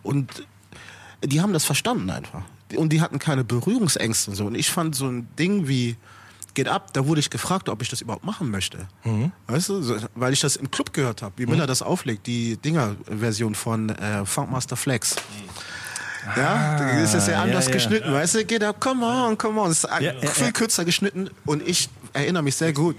[0.03, 0.45] und
[1.23, 2.41] die haben das verstanden einfach.
[2.75, 4.45] Und die hatten keine Berührungsängste und so.
[4.45, 5.95] Und ich fand so ein Ding wie
[6.58, 8.88] Get Up, da wurde ich gefragt, ob ich das überhaupt machen möchte.
[9.03, 9.32] Mhm.
[9.45, 11.68] Weißt du, so, weil ich das im Club gehört habe, wie Miller mhm.
[11.68, 15.18] das auflegt, die Dinger-Version von äh, Funkmaster Flex.
[15.18, 15.49] Mhm.
[16.36, 17.76] Ja, da ist es ja anders ja, ja.
[17.76, 18.45] geschnitten, weißt du?
[18.45, 19.70] Get up, come on, come on.
[19.70, 22.95] Das ist ja, viel kürzer geschnitten und ich erinnere mich sehr gut.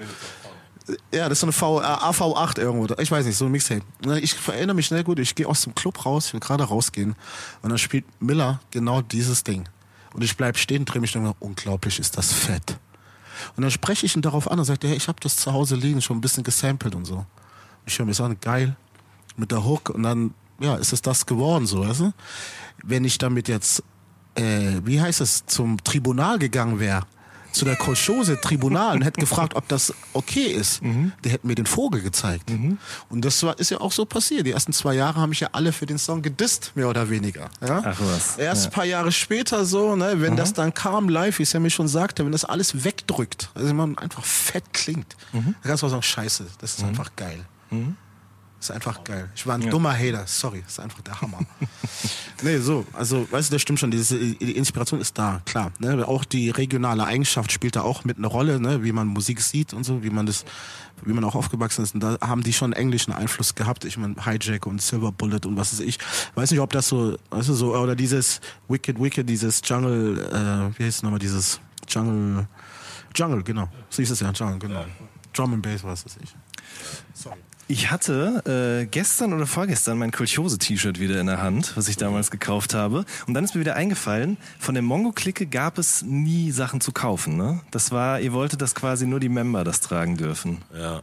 [1.12, 2.94] Ja, das ist so eine v, äh, AV8 irgendwo.
[3.02, 3.82] Ich weiß nicht, so ein Mixtape.
[4.22, 5.18] Ich erinnere mich sehr gut.
[5.18, 7.16] Ich gehe aus dem Club raus, ich will gerade rausgehen.
[7.62, 9.68] Und dann spielt Miller genau dieses Ding.
[10.14, 12.78] Und ich bleib stehen, drehe mich dann, unglaublich ist das fett.
[13.56, 15.76] Und dann spreche ich ihn darauf an und sagt, hey, ich habe das zu Hause
[15.76, 17.24] liegen, schon ein bisschen gesampelt und so.
[17.86, 18.76] Ich höre mir so an, geil,
[19.36, 22.12] mit der Hook und dann, ja, ist es das geworden, so, weißt du?
[22.82, 23.82] Wenn ich damit jetzt,
[24.34, 27.04] äh, wie heißt es, zum Tribunal gegangen wäre,
[27.52, 30.82] zu der Kolchose Tribunal und hätte gefragt, ob das okay ist.
[30.82, 31.12] Mhm.
[31.24, 32.50] Der hätte mir den Vogel gezeigt.
[32.50, 32.78] Mhm.
[33.08, 34.46] Und das war, ist ja auch so passiert.
[34.46, 37.50] Die ersten zwei Jahre haben mich ja alle für den Song gedisst, mehr oder weniger.
[37.60, 37.82] Ja?
[37.84, 38.38] Ach was.
[38.38, 38.70] Erst ja.
[38.70, 40.36] ein paar Jahre später so, ne, wenn mhm.
[40.36, 43.72] das dann kam live, wie es ja mir schon sagte, wenn das alles wegdrückt, also
[43.74, 45.44] man einfach fett klingt, mhm.
[45.44, 46.88] dann kannst du auch sagen, scheiße, das ist mhm.
[46.88, 47.44] einfach geil.
[48.60, 49.30] Ist einfach geil.
[49.36, 49.70] Ich war ein ja.
[49.70, 51.38] dummer Hater, sorry, ist einfach der Hammer.
[52.42, 55.70] nee, so, also, weißt du, das stimmt schon, diese, die Inspiration ist da, klar.
[55.78, 56.06] Ne?
[56.06, 58.82] Auch die regionale Eigenschaft spielt da auch mit eine Rolle, ne?
[58.82, 60.44] wie man Musik sieht und so, wie man das,
[61.04, 61.94] wie man auch aufgewachsen ist.
[61.94, 63.84] Und da haben die schon englischen Einfluss gehabt.
[63.84, 65.98] Ich meine, Hijack und Silver Bullet und was weiß ich.
[66.34, 70.78] Weiß nicht, ob das so, weißt du, so, oder dieses Wicked Wicked, dieses Jungle, äh,
[70.78, 72.48] wie heißt es nochmal, dieses Jungle,
[73.14, 73.68] Jungle, genau.
[73.88, 74.84] So hieß es ja, Jungle, genau.
[75.32, 76.34] Drum and Bass, was weiß ich.
[77.14, 77.38] Sorry.
[77.70, 82.30] Ich hatte äh, gestern oder vorgestern mein Kolchose-T-Shirt wieder in der Hand, was ich damals
[82.30, 83.04] gekauft habe.
[83.26, 87.36] Und dann ist mir wieder eingefallen, von der Mongo-Clique gab es nie Sachen zu kaufen.
[87.36, 87.60] Ne?
[87.70, 90.62] Das war, ihr wolltet, dass quasi nur die Member das tragen dürfen.
[90.74, 91.02] Ja,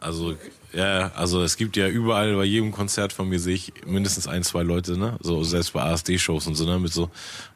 [0.00, 0.34] also
[0.72, 4.42] ja, also es gibt ja überall bei jedem Konzert von mir sehe ich mindestens ein,
[4.42, 5.16] zwei Leute, ne?
[5.20, 6.80] So selbst bei ASD-Shows und so, ne?
[6.80, 7.08] Mit so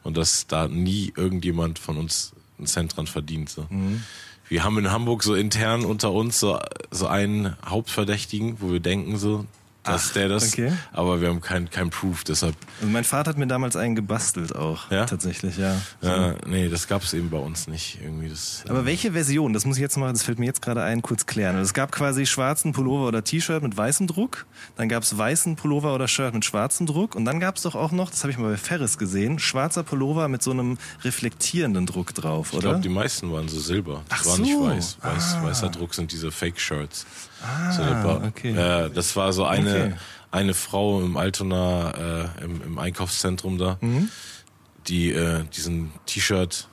[0.03, 3.49] und dass da nie irgendjemand von uns einen Cent dran verdient.
[3.49, 3.65] So.
[3.69, 4.03] Mhm
[4.49, 6.59] wir haben in Hamburg so intern unter uns so,
[6.91, 9.45] so einen Hauptverdächtigen, wo wir denken so,
[9.85, 10.53] dass Ach, der das.
[10.53, 10.71] Okay.
[10.93, 12.55] Aber wir haben kein, kein Proof, deshalb.
[12.81, 14.89] Also mein Vater hat mir damals einen gebastelt auch.
[14.91, 15.05] Ja?
[15.05, 15.79] Tatsächlich, ja.
[16.01, 16.07] So.
[16.07, 17.99] ja nee, das gab es eben bei uns nicht.
[18.01, 19.53] Irgendwie das, Aber äh, welche Version?
[19.53, 21.55] Das muss ich jetzt mal, das fällt mir jetzt gerade ein, kurz klären.
[21.55, 24.45] Also es gab quasi schwarzen Pullover oder T-Shirt mit weißem Druck.
[24.75, 27.15] Dann gab es weißen Pullover oder Shirt mit schwarzem Druck.
[27.15, 29.83] Und dann gab es doch auch noch, das habe ich mal bei Ferris gesehen, schwarzer
[29.83, 32.57] Pullover mit so einem reflektierenden Druck drauf, oder?
[32.57, 34.03] Ich glaube, die meisten waren so silber.
[34.09, 34.41] Das Ach war so.
[34.41, 34.97] nicht weiß.
[35.01, 35.43] weiß ah.
[35.43, 37.05] Weißer Druck sind diese Fake-Shirts.
[37.45, 38.23] Ah, so der Bar.
[38.27, 38.53] okay.
[38.55, 39.93] Ja, das war so eine, Okay.
[40.31, 41.91] eine Frau im Altona,
[42.39, 43.77] äh, im, im Einkaufszentrum da,
[44.87, 46.67] die äh, diesen T-Shirt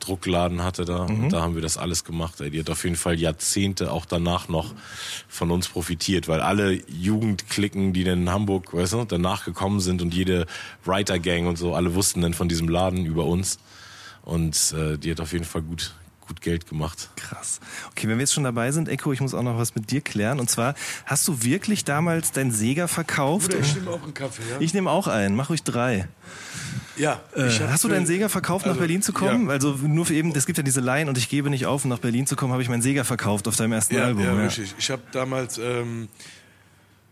[0.00, 2.40] Druckladen hatte da und da haben wir das alles gemacht.
[2.40, 2.50] Ey.
[2.50, 4.74] Die hat auf jeden Fall Jahrzehnte auch danach noch
[5.28, 10.02] von uns profitiert, weil alle Jugendklicken, die dann in Hamburg, weißt du, danach gekommen sind
[10.02, 10.46] und jede
[10.84, 13.60] Writer Gang und so, alle wussten dann von diesem Laden über uns
[14.22, 15.94] und äh, die hat auf jeden Fall gut
[16.26, 17.10] gut Geld gemacht.
[17.16, 17.60] Krass.
[17.90, 20.00] Okay, wenn wir jetzt schon dabei sind, Echo, ich muss auch noch was mit dir
[20.00, 20.40] klären.
[20.40, 23.50] Und zwar, hast du wirklich damals dein Sega verkauft?
[23.50, 24.56] Bruder, ich nehme auch einen Kaffee, ja?
[24.60, 26.08] Ich nehme auch einen, mach ruhig drei.
[26.96, 27.20] ja.
[27.34, 29.46] Äh, hast du deinen Sega verkauft, nach also, Berlin zu kommen?
[29.46, 29.52] Ja.
[29.52, 31.90] Also nur für eben, es gibt ja diese Line und ich gebe nicht auf, um
[31.90, 34.24] nach Berlin zu kommen, habe ich meinen Sega verkauft auf deinem ersten Ja, Album.
[34.24, 34.74] ja, richtig.
[34.78, 36.08] Ich habe damals ähm,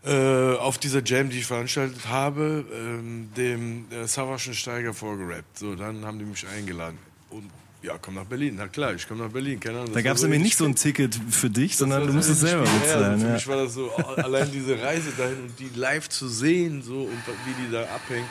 [0.05, 5.59] äh, auf dieser Jam, die ich veranstaltet habe, ähm, dem äh, Savage Steiger vorgerappt.
[5.59, 6.99] So, dann haben die mich eingeladen.
[7.29, 7.51] Und
[7.83, 8.55] ja, komm nach Berlin.
[8.59, 9.59] Na klar, ich komme nach Berlin.
[9.61, 9.89] Keine Ahnung.
[9.91, 12.41] Da das gab es nämlich nicht so ein Ticket für dich, sondern du Das musstest
[12.41, 12.79] so selber er.
[12.81, 13.05] bezahlen.
[13.05, 13.35] Also für Ja.
[13.35, 17.19] mich war das so, allein diese Reise dahin und die live zu sehen so und
[17.47, 18.27] wie die da abhängen,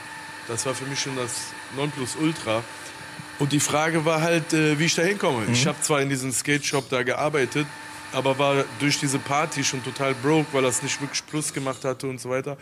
[0.47, 1.31] das war für mich schon das
[1.75, 2.63] Nonplusultra.
[3.39, 5.45] Und die Frage war halt, äh, wie ich da hinkomme.
[5.51, 7.65] Ich habe zwar in diesem Skate-Shop da gearbeitet,
[8.11, 12.07] aber war durch diese Party schon total broke, weil das nicht wirklich Plus gemacht hatte
[12.07, 12.57] und so weiter.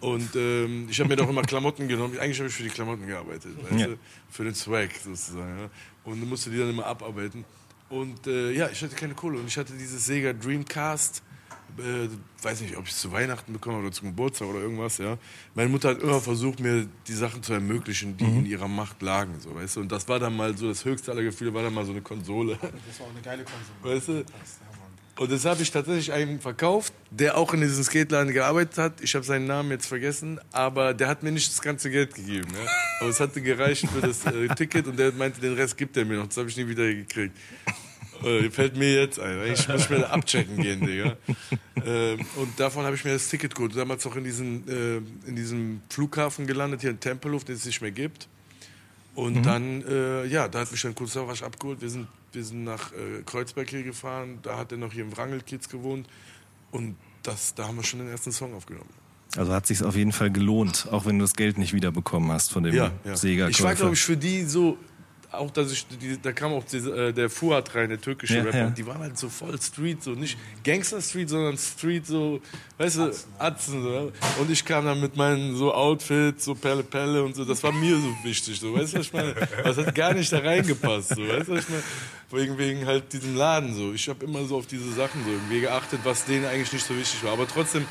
[0.00, 2.18] Und ähm, ich habe mir doch immer Klamotten genommen.
[2.18, 3.86] Eigentlich habe ich für die Klamotten gearbeitet, weißt Ja.
[4.30, 5.68] für den Swag sozusagen.
[6.04, 6.12] Ja?
[6.12, 7.44] Und musste die dann immer abarbeiten.
[7.88, 11.22] Und äh, ja, ich hatte keine Kohle und ich hatte dieses Sega Dreamcast.
[11.78, 12.08] Äh,
[12.42, 15.18] weiß nicht, ob ich es zu Weihnachten bekomme oder zum Geburtstag oder irgendwas, ja.
[15.54, 19.38] Meine Mutter hat immer versucht, mir die Sachen zu ermöglichen, die in ihrer Macht lagen,
[19.40, 19.80] so, weißt du.
[19.80, 22.02] Und das war dann mal so, das höchste aller Gefühle war dann mal so eine
[22.02, 22.58] Konsole.
[22.60, 23.96] Das war auch eine geile Konsole.
[23.96, 24.24] Weißt du?
[25.20, 29.02] Und das habe ich tatsächlich einem verkauft, der auch in diesem Skateladen gearbeitet hat.
[29.02, 32.48] Ich habe seinen Namen jetzt vergessen, aber der hat mir nicht das ganze Geld gegeben.
[32.54, 32.70] Ja?
[33.00, 36.06] Aber es hatte gereicht für das äh, Ticket und der meinte, den Rest gibt er
[36.06, 36.28] mir noch.
[36.28, 37.36] Das habe ich nie wieder gekriegt.
[38.24, 39.52] Äh, fällt mir jetzt ein.
[39.52, 41.18] Ich muss mir da abchecken gehen, Digga.
[41.84, 43.76] Ähm, und davon habe ich mir das Ticket geholt.
[43.76, 47.82] Damals auch in, diesen, äh, in diesem Flughafen gelandet, hier in Tempelhof, den es nicht
[47.82, 48.26] mehr gibt.
[49.14, 51.80] Und dann, äh, ja, da hat mich dann kurz Savasch abgeholt.
[51.80, 54.38] Wir sind, wir sind nach äh, Kreuzberg hier gefahren.
[54.42, 56.06] Da hat er noch hier im Wrangelkiez gewohnt.
[56.70, 58.90] Und das, da haben wir schon den ersten Song aufgenommen.
[59.36, 62.50] Also hat sich auf jeden Fall gelohnt, auch wenn du das Geld nicht wiederbekommen hast
[62.50, 63.16] von dem Ja, ja.
[63.16, 64.76] sega Ich war, glaube ich, für die so,
[65.32, 68.42] auch dass ich, die, da kam auch diese, äh, der Fuad rein, der türkische Ja,
[68.42, 68.58] Rapper.
[68.58, 68.66] ja.
[68.66, 72.40] Und die waren halt so voll Street, so nicht Gangster Street, sondern Street, so,
[72.78, 73.82] weißt du, Atzen.
[73.82, 74.12] So.
[74.40, 77.44] Und ich kam dann mit meinen so Outfits, so Pelle Pelle und so.
[77.44, 79.34] Das war mir so wichtig, so, weißt du, was ich meine?
[79.62, 81.82] Das hat gar nicht da reingepasst, so, weißt du, was ich meine?
[82.32, 83.92] Wegen, wegen halt diesem Laden, so.
[83.92, 86.96] Ich habe immer so auf diese Sachen so irgendwie geachtet, was denen eigentlich nicht so
[86.96, 87.32] wichtig war.
[87.32, 87.84] Aber trotzdem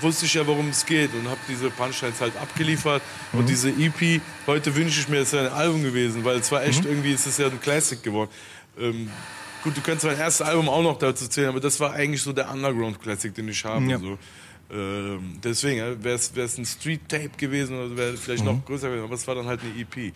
[0.00, 3.02] wusste ich ja, worum es geht und habe diese Punchlines halt abgeliefert.
[3.32, 6.62] Und diese EP, heute wünsche ich mir, es wäre ein Album gewesen, weil es war
[6.64, 8.30] echt irgendwie, es ist ja ein Classic geworden.
[8.78, 9.10] Ähm,
[9.64, 12.32] gut, du kannst mein erstes Album auch noch dazu zählen, aber das war eigentlich so
[12.32, 13.84] der Underground-Classic, den ich habe.
[13.86, 13.98] Ja.
[13.98, 14.18] So.
[14.70, 19.26] Ähm, deswegen wäre es ein Street-Tape gewesen oder wäre vielleicht noch größer gewesen, aber es
[19.26, 20.12] war dann halt eine EP.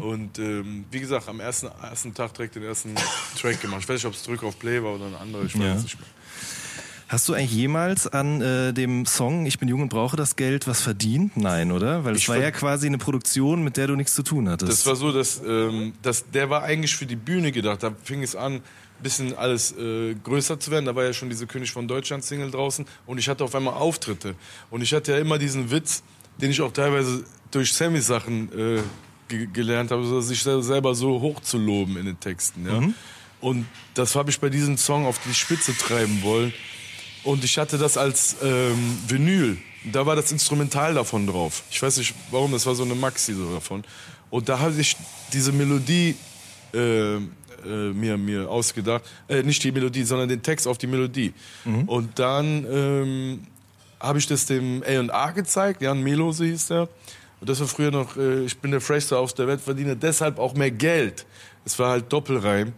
[0.00, 2.94] Und ähm, wie gesagt, am ersten, ersten Tag direkt den ersten
[3.40, 3.80] Track gemacht.
[3.82, 5.74] Ich weiß nicht, ob es Drück auf Play war oder ein anderer, ich weiß Ja.
[5.74, 6.08] nicht mehr.
[7.08, 10.66] Hast du eigentlich jemals an äh, dem Song Ich bin jung und brauche das Geld
[10.66, 11.36] was verdient?
[11.36, 12.04] Nein, oder?
[12.04, 14.72] Weil es war ja quasi eine Produktion, mit der du nichts zu tun hattest.
[14.72, 17.84] Das war so, dass, ähm, dass der war eigentlich für die Bühne gedacht.
[17.84, 18.62] Da fing es an, ein
[19.02, 20.84] bisschen alles äh, größer zu werden.
[20.86, 23.74] Da war ja schon diese König von Deutschland Single draußen und ich hatte auf einmal
[23.74, 24.34] Auftritte.
[24.70, 26.02] Und ich hatte ja immer diesen Witz,
[26.40, 28.82] den ich auch teilweise durch Sammys Sachen äh,
[29.28, 32.66] ge gelernt habe, sich sel- selber so hoch zu loben in den Texten.
[32.66, 32.82] Ja?
[33.40, 36.52] Und das habe ich bei diesem Song auf die Spitze treiben wollen.
[37.26, 39.58] Und ich hatte das als ähm, Vinyl.
[39.92, 41.64] Da war das Instrumental davon drauf.
[41.72, 43.82] Ich weiß nicht warum, das war so eine Maxi so davon.
[44.30, 44.96] Und da hatte ich
[45.32, 46.14] diese Melodie
[46.72, 47.20] äh, äh,
[47.64, 49.02] mir, mir ausgedacht.
[49.28, 51.34] Äh, nicht die Melodie, sondern den Text auf die Melodie.
[51.86, 53.46] Und dann ähm,
[53.98, 55.82] habe ich das dem A&A gezeigt.
[55.82, 56.88] Jan Melo, so hieß der.
[57.40, 60.38] Und das war früher noch, äh, ich bin der Freshster auf der Welt, verdiene deshalb
[60.38, 61.26] auch mehr Geld.
[61.64, 62.72] Es war halt Doppelreim.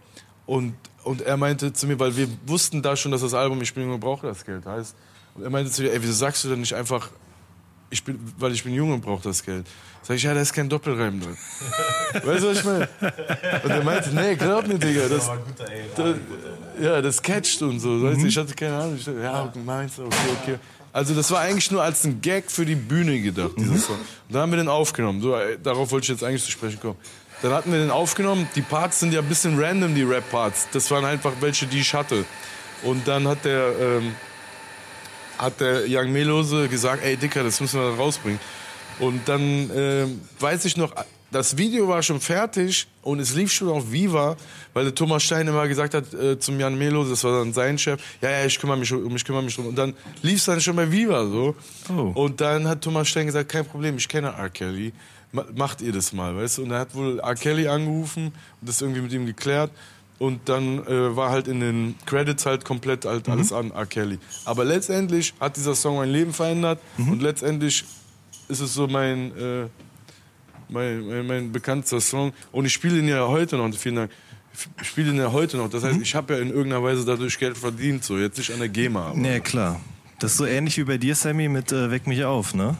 [0.47, 0.75] Und,
[1.05, 3.85] und er meinte zu mir, weil wir wussten da schon, dass das Album Ich bin
[3.85, 4.95] Junge, brauche das Geld heißt.
[5.35, 7.11] Und er meinte zu mir, ey, wieso sagst du denn nicht einfach,
[7.91, 9.67] ich bin, weil ich bin Junge und brauche das Geld?
[10.03, 11.37] Sag ich, ja, da ist kein Doppelreim drin.
[12.25, 12.89] weißt du, was ich meine?
[13.65, 15.31] Und er meinte, nee, glaub mir, Digga, das,
[15.97, 16.17] das,
[16.81, 18.03] ja, das catcht und so.
[18.03, 18.97] Weißt du, Ich hatte keine Ahnung.
[18.97, 20.59] Ich dachte, ja, meinst du, okay, okay.
[20.93, 23.97] Also das war eigentlich nur als ein Gag für die Bühne gedacht, dieser Song.
[23.97, 25.21] Und dann haben wir den aufgenommen.
[25.21, 26.97] So, darauf wollte ich jetzt eigentlich zu sprechen kommen.
[27.43, 28.49] Dann hatten wir den aufgenommen.
[28.55, 30.69] Die Parts sind ja ein bisschen random, die Rap-Parts.
[30.73, 32.25] Das waren einfach welche, die ich hatte.
[32.83, 34.15] Und dann hat der, ähm,
[35.39, 38.41] hat der Young Melose gesagt, ey Dicker, das müssen wir rausbringen.
[38.99, 40.93] Und dann ähm, weiß ich noch,
[41.31, 44.37] das Video war schon fertig und es lief schon auf Viva,
[44.73, 47.77] weil der Thomas Stein immer gesagt hat äh, zum Jan Melo, das war dann sein
[47.79, 49.67] Chef, ja, ja, ich kümmere mich um, ich kümmere mich drum.
[49.67, 51.55] Und dann lief es dann schon bei Viva so.
[51.91, 52.13] Oh.
[52.15, 54.49] Und dann hat Thomas Stein gesagt, kein Problem, ich kenne R.
[54.49, 54.93] Kelly,
[55.33, 56.63] macht ihr das mal, weißt du?
[56.63, 57.35] Und er hat wohl R.
[57.35, 59.71] Kelly angerufen und das irgendwie mit ihm geklärt.
[60.19, 63.87] Und dann äh, war halt in den Credits halt komplett halt alles an R.
[63.87, 64.19] Kelly.
[64.45, 67.85] Aber letztendlich hat dieser Song mein Leben verändert und letztendlich
[68.49, 69.67] ist es so mein, äh,
[70.69, 72.33] mein, mein, mein bekanntester Song.
[72.51, 74.11] Und ich spiele ihn ja heute noch, vielen Dank.
[74.83, 75.71] Ich spiele ihn ja heute noch.
[75.71, 78.59] Das heißt, ich habe ja in irgendeiner Weise dadurch Geld verdient, so jetzt nicht an
[78.59, 79.11] der GEMA.
[79.11, 79.81] Aber Nee, klar.
[80.19, 82.77] Das ist so ähnlich wie bei dir, Sammy, mit äh, Weck mich auf, ne?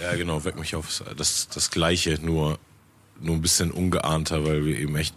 [0.00, 1.02] Ja, genau, weck mich auf.
[1.16, 2.58] Das, das Gleiche, nur,
[3.20, 5.14] nur ein bisschen ungeahnter, weil wir eben echt,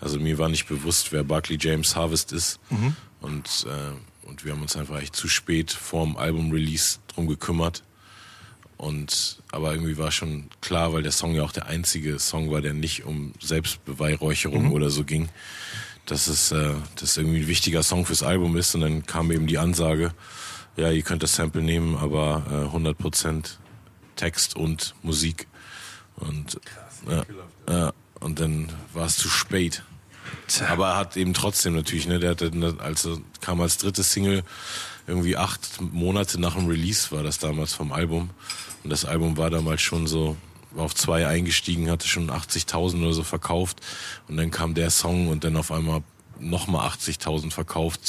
[0.00, 2.60] also mir war nicht bewusst, wer Barkley James Harvest ist.
[3.20, 7.82] Und, äh, und wir haben uns einfach echt zu spät vorm Album-Release drum gekümmert.
[8.76, 12.60] Und, aber irgendwie war schon klar, weil der Song ja auch der einzige Song war,
[12.60, 15.28] der nicht um Selbstbeweihräucherung oder so ging,
[16.06, 18.74] dass es, äh, das irgendwie ein wichtiger Song fürs Album ist.
[18.74, 20.12] Und dann kam eben die Ansage,
[20.76, 23.58] ja, ihr könnt das Sample nehmen, aber äh, 100%
[24.22, 25.48] Text und Musik.
[26.14, 26.60] Und,
[27.10, 27.24] ja,
[27.68, 29.82] ja, und dann war es zu spät.
[30.68, 34.44] Aber er hat eben trotzdem natürlich, ne, der hatte, als er kam als dritte Single,
[35.08, 38.30] irgendwie acht Monate nach dem Release war das damals vom Album.
[38.84, 40.36] Und das Album war damals schon so,
[40.70, 43.80] war auf zwei eingestiegen, hatte schon 80.000 oder so verkauft.
[44.28, 46.04] Und dann kam der Song und dann auf einmal
[46.38, 48.06] nochmal 80.000 verkauft,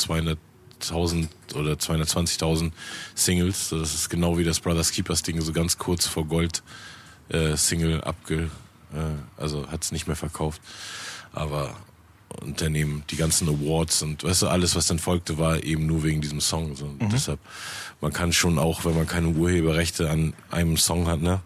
[0.83, 2.71] 200.000 oder 220.000
[3.15, 3.69] Singles.
[3.69, 6.63] Das ist genau wie das Brothers Keepers Ding, so ganz kurz vor Gold
[7.29, 8.49] äh, Single abge,
[8.93, 10.61] äh, also hat's nicht mehr verkauft.
[11.31, 11.75] Aber
[12.75, 16.21] eben die ganzen Awards und weißt du, alles, was dann folgte, war eben nur wegen
[16.21, 16.75] diesem Song.
[16.75, 16.85] So.
[16.85, 17.39] Und Deshalb,
[18.01, 21.41] man kann schon auch, wenn man keine Urheberrechte an einem Song hat, ne,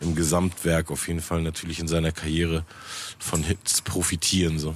[0.00, 2.64] im Gesamtwerk auf jeden Fall natürlich in seiner Karriere
[3.18, 4.58] von Hits profitieren.
[4.58, 4.74] So.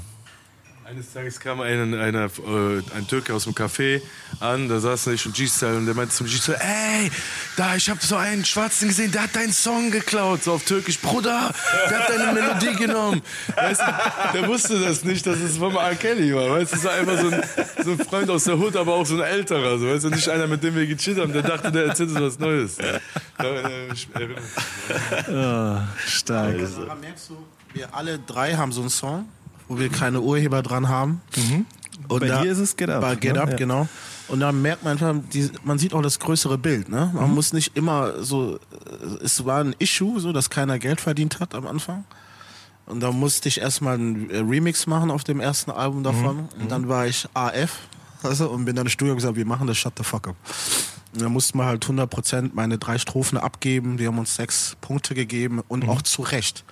[0.93, 4.03] Eines Tages kam ein, einer, äh, ein Türke aus dem Café
[4.41, 7.11] an, da saß ich und G-Style und der meinte zum G-Style, ey,
[7.57, 10.99] da, ich habe so einen Schwarzen gesehen, der hat deinen Song geklaut, so auf Türkisch,
[10.99, 11.51] Bruder,
[11.89, 13.23] der hat deine Melodie genommen.
[13.57, 13.85] Weißt du,
[14.35, 15.95] der wusste das nicht, dass es von R.
[15.95, 17.43] Kelly war, weißt du, es war einfach so ein,
[17.85, 20.29] so ein Freund aus der Hood, aber auch so ein älterer, so, weißt du, nicht
[20.29, 22.77] einer, mit dem wir gechillt haben, der dachte, der erzählt uns was Neues.
[22.77, 23.01] Ja.
[23.39, 25.35] Da, äh, ich erinnere mich.
[25.35, 26.55] Ah, stark.
[26.59, 29.27] Daran merkst du, wir alle drei haben so einen Song,
[29.69, 31.21] wo wir keine Urheber dran haben.
[32.09, 33.43] Und Bei dir ist es Get Up, Bei Get ne?
[33.43, 33.57] Up, Ja.
[33.57, 33.89] genau.
[34.29, 36.89] Und da merkt man einfach, die, man sieht auch das größere Bild.
[36.89, 37.11] Ne?
[37.15, 37.35] Man Mhm.
[37.35, 38.59] muss nicht immer so, äh,
[39.25, 42.05] es war ein Issue, so dass keiner Geld verdient hat am Anfang.
[42.87, 46.37] Und da musste ich erstmal einen äh, Remix machen auf dem ersten Album davon.
[46.37, 46.63] Mhm.
[46.63, 47.79] Und dann war ich AF
[48.23, 50.37] also, und bin dann ins Studio und gesagt, wir machen das Shut the fuck up.
[51.15, 53.99] Und dann mussten wir halt 100% meine drei Strophen abgeben.
[53.99, 55.63] Die haben uns sechs Punkte gegeben Mhm.
[55.69, 56.65] und auch zu Recht.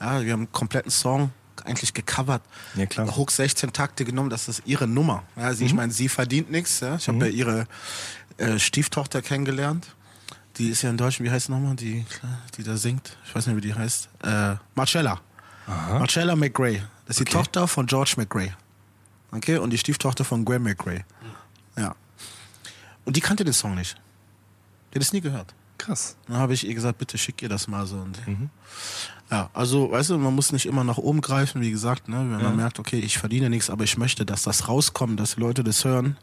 [0.00, 1.30] Ja, wir haben einen kompletten Song
[1.64, 2.42] eigentlich gecovert.
[2.74, 3.16] Ja, klar.
[3.16, 5.22] Hook 16 Takte genommen, das ist ihre Nummer.
[5.36, 6.80] Ja, sie, Ich meine, sie verdient nichts.
[6.80, 6.96] Ja?
[6.96, 7.66] Ich habe ja ihre
[8.36, 9.86] äh, Stieftochter kennengelernt.
[10.58, 12.04] Die ist ja in Deutschland, wie heißt nochmal, die,
[12.56, 13.16] die da singt?
[13.26, 14.08] Ich weiß nicht, wie die heißt.
[14.22, 15.20] Äh, Marcella.
[15.66, 16.80] Marcella McRae.
[17.06, 18.52] Das ist die Tochter von George McRae.
[19.32, 21.04] Okay, und die Stieftochter von Graham McRae.
[21.76, 21.94] Ja.
[23.04, 23.96] Und die kannte den Song nicht.
[24.92, 25.54] Die hat es nie gehört.
[25.78, 26.16] Krass.
[26.26, 27.96] Dann habe ich ihr gesagt, bitte schick ihr das mal so.
[27.96, 28.18] Und
[29.30, 32.16] Ja, also, weißt du, man muss nicht immer nach oben greifen, wie gesagt, ne?
[32.16, 35.40] wenn man merkt, okay, ich verdiene nichts, aber ich möchte, dass das rauskommt, dass die
[35.40, 36.16] Leute das hören.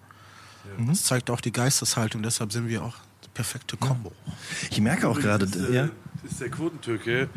[0.87, 4.11] Das zeigt auch die Geisteshaltung, deshalb sind wir auch die perfekte Kombo.
[4.71, 5.89] Ich merke auch gerade, ist, äh, ja.
[6.23, 7.29] ist der Quotentürke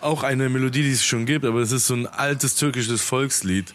[0.00, 3.74] auch eine Melodie, die es schon gibt, aber es ist so ein altes türkisches Volkslied.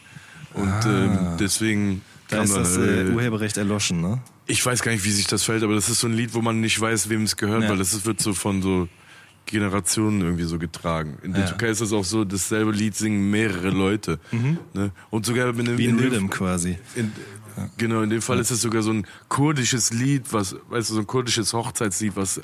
[0.54, 4.22] Und ähm, deswegen Da ist das äh, äh, Urheberrecht erloschen, ne?
[4.46, 6.42] ich weiß gar nicht, wie sich das fällt, aber das ist so ein Lied, wo
[6.42, 7.70] man nicht weiß, wem es gehört, Ja.
[7.70, 8.88] weil das ist- wird so von so
[9.46, 11.18] Generationen irgendwie so getragen.
[11.24, 11.48] In der Ja.
[11.50, 14.20] Türkei ist das auch so, dasselbe Lied singen mehrere Leute.
[14.74, 14.92] Ne?
[15.10, 16.78] Und sogar mit einem Wie ein Rhythm quasi.
[16.96, 17.12] in,
[17.78, 21.00] Genau, in dem Fall ist es sogar so ein kurdisches Lied, was, weißt du, so
[21.00, 22.40] ein kurdisches Hochzeitslied, was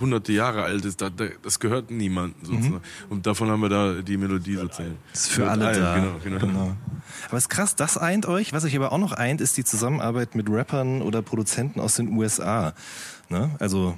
[0.00, 1.00] hunderte Jahre alt ist.
[1.00, 2.80] Da, da, das gehört niemandem sozusagen.
[3.08, 4.98] Und davon haben wir da die Melodie sozusagen.
[5.12, 6.18] Ist für Mit alle allen, da.
[6.22, 6.76] Genau, genau.
[7.28, 8.52] Aber es ist krass, das eint euch.
[8.52, 12.16] Was euch aber auch noch eint, ist die Zusammenarbeit mit Rappern oder Produzenten aus den
[12.16, 12.74] USA.
[13.28, 13.50] Ne?
[13.58, 13.96] Also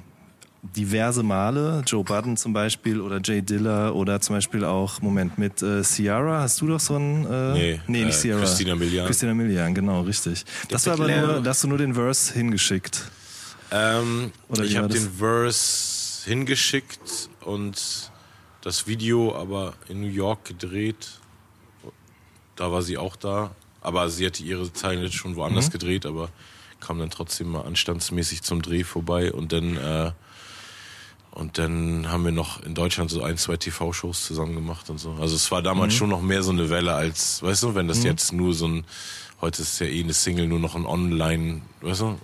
[0.75, 5.61] diverse Male, Joe Budden zum Beispiel oder Jay Diller oder zum Beispiel auch, Moment, mit
[5.61, 7.25] äh, Ciara, hast du doch so ein...
[7.25, 8.39] Äh, Nee, nee nicht äh, Ciara.
[8.41, 9.05] Christina Milian.
[9.05, 10.45] Christina Milian, genau, richtig.
[10.69, 13.11] Das war aber nur, da hast du nur den Verse hingeschickt.
[13.71, 14.31] Ähm,
[14.63, 18.11] ich habe den Verse hingeschickt und
[18.61, 21.19] das Video aber in New York gedreht.
[22.55, 23.51] Da war sie auch da.
[23.81, 25.71] Aber sie hatte ihre Zeilen jetzt schon woanders Mhm.
[25.73, 26.29] gedreht, aber
[26.79, 30.11] kam dann trotzdem mal anstandsmäßig zum Dreh vorbei und dann äh,
[31.31, 35.11] Und dann haben wir noch in Deutschland so ein, zwei TV-Shows zusammen gemacht und so.
[35.21, 38.03] Also es war damals schon noch mehr so eine Welle als, weißt du, wenn das
[38.03, 38.85] jetzt nur so ein,
[39.39, 42.17] heute ist ja eh eine Single nur noch ein Online, weißt du,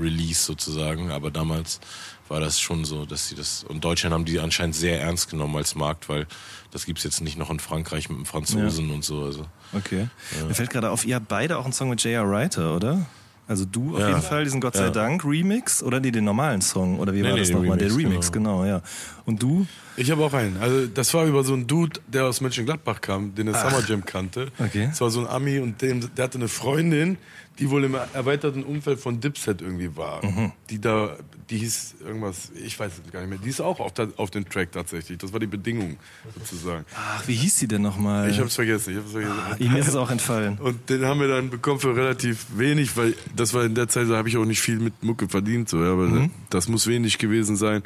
[0.00, 1.10] Release sozusagen.
[1.10, 1.80] Aber damals
[2.28, 5.56] war das schon so, dass sie das, und Deutschland haben die anscheinend sehr ernst genommen
[5.56, 6.26] als Markt, weil
[6.70, 9.24] das gibt's jetzt nicht noch in Frankreich mit dem Franzosen und so.
[9.24, 10.08] Also Okay.
[10.46, 12.28] Mir fällt gerade auf, ihr habt beide auch einen Song mit J.R.
[12.30, 13.06] Writer, oder?
[13.46, 14.08] Also du auf Ja.
[14.08, 14.90] jeden Fall, diesen Gott sei Ja.
[14.90, 17.76] Dank Remix oder nee, den normalen Song oder wie Nee, war nee, das nochmal?
[17.76, 18.64] Der Remix, Remix, genau.
[18.64, 18.80] ja.
[19.26, 19.66] Und du?
[19.98, 20.56] Ich habe auch einen.
[20.62, 24.02] Also das war über so einen Dude, der aus Mönchengladbach kam, den der Summer Jam
[24.06, 24.50] kannte.
[24.58, 24.86] Okay.
[24.88, 27.18] Das war so ein Ami und dem, der hatte eine Freundin,
[27.58, 30.24] die wohl im erweiterten Umfeld von Dipset irgendwie war.
[30.24, 30.52] Mhm.
[30.70, 31.16] Die da,
[31.50, 33.38] die hieß irgendwas, ich weiß es gar nicht mehr.
[33.38, 35.18] Die ist auch auf, der, auf dem Track tatsächlich.
[35.18, 35.96] Das war die Bedingung
[36.36, 36.84] sozusagen.
[36.96, 38.28] Ach, wie hieß die denn nochmal?
[38.28, 38.90] Ich hab's vergessen.
[38.92, 39.34] Ich hab's vergessen.
[39.58, 40.58] Ihm ist es auch entfallen.
[40.58, 44.10] Und den haben wir dann bekommen für relativ wenig, weil das war in der Zeit,
[44.10, 46.30] da habe ich auch nicht viel mit Mucke verdient, so, ja, aber Mhm.
[46.50, 47.82] das muss wenig gewesen sein.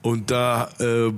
[0.00, 1.12] Und da, äh,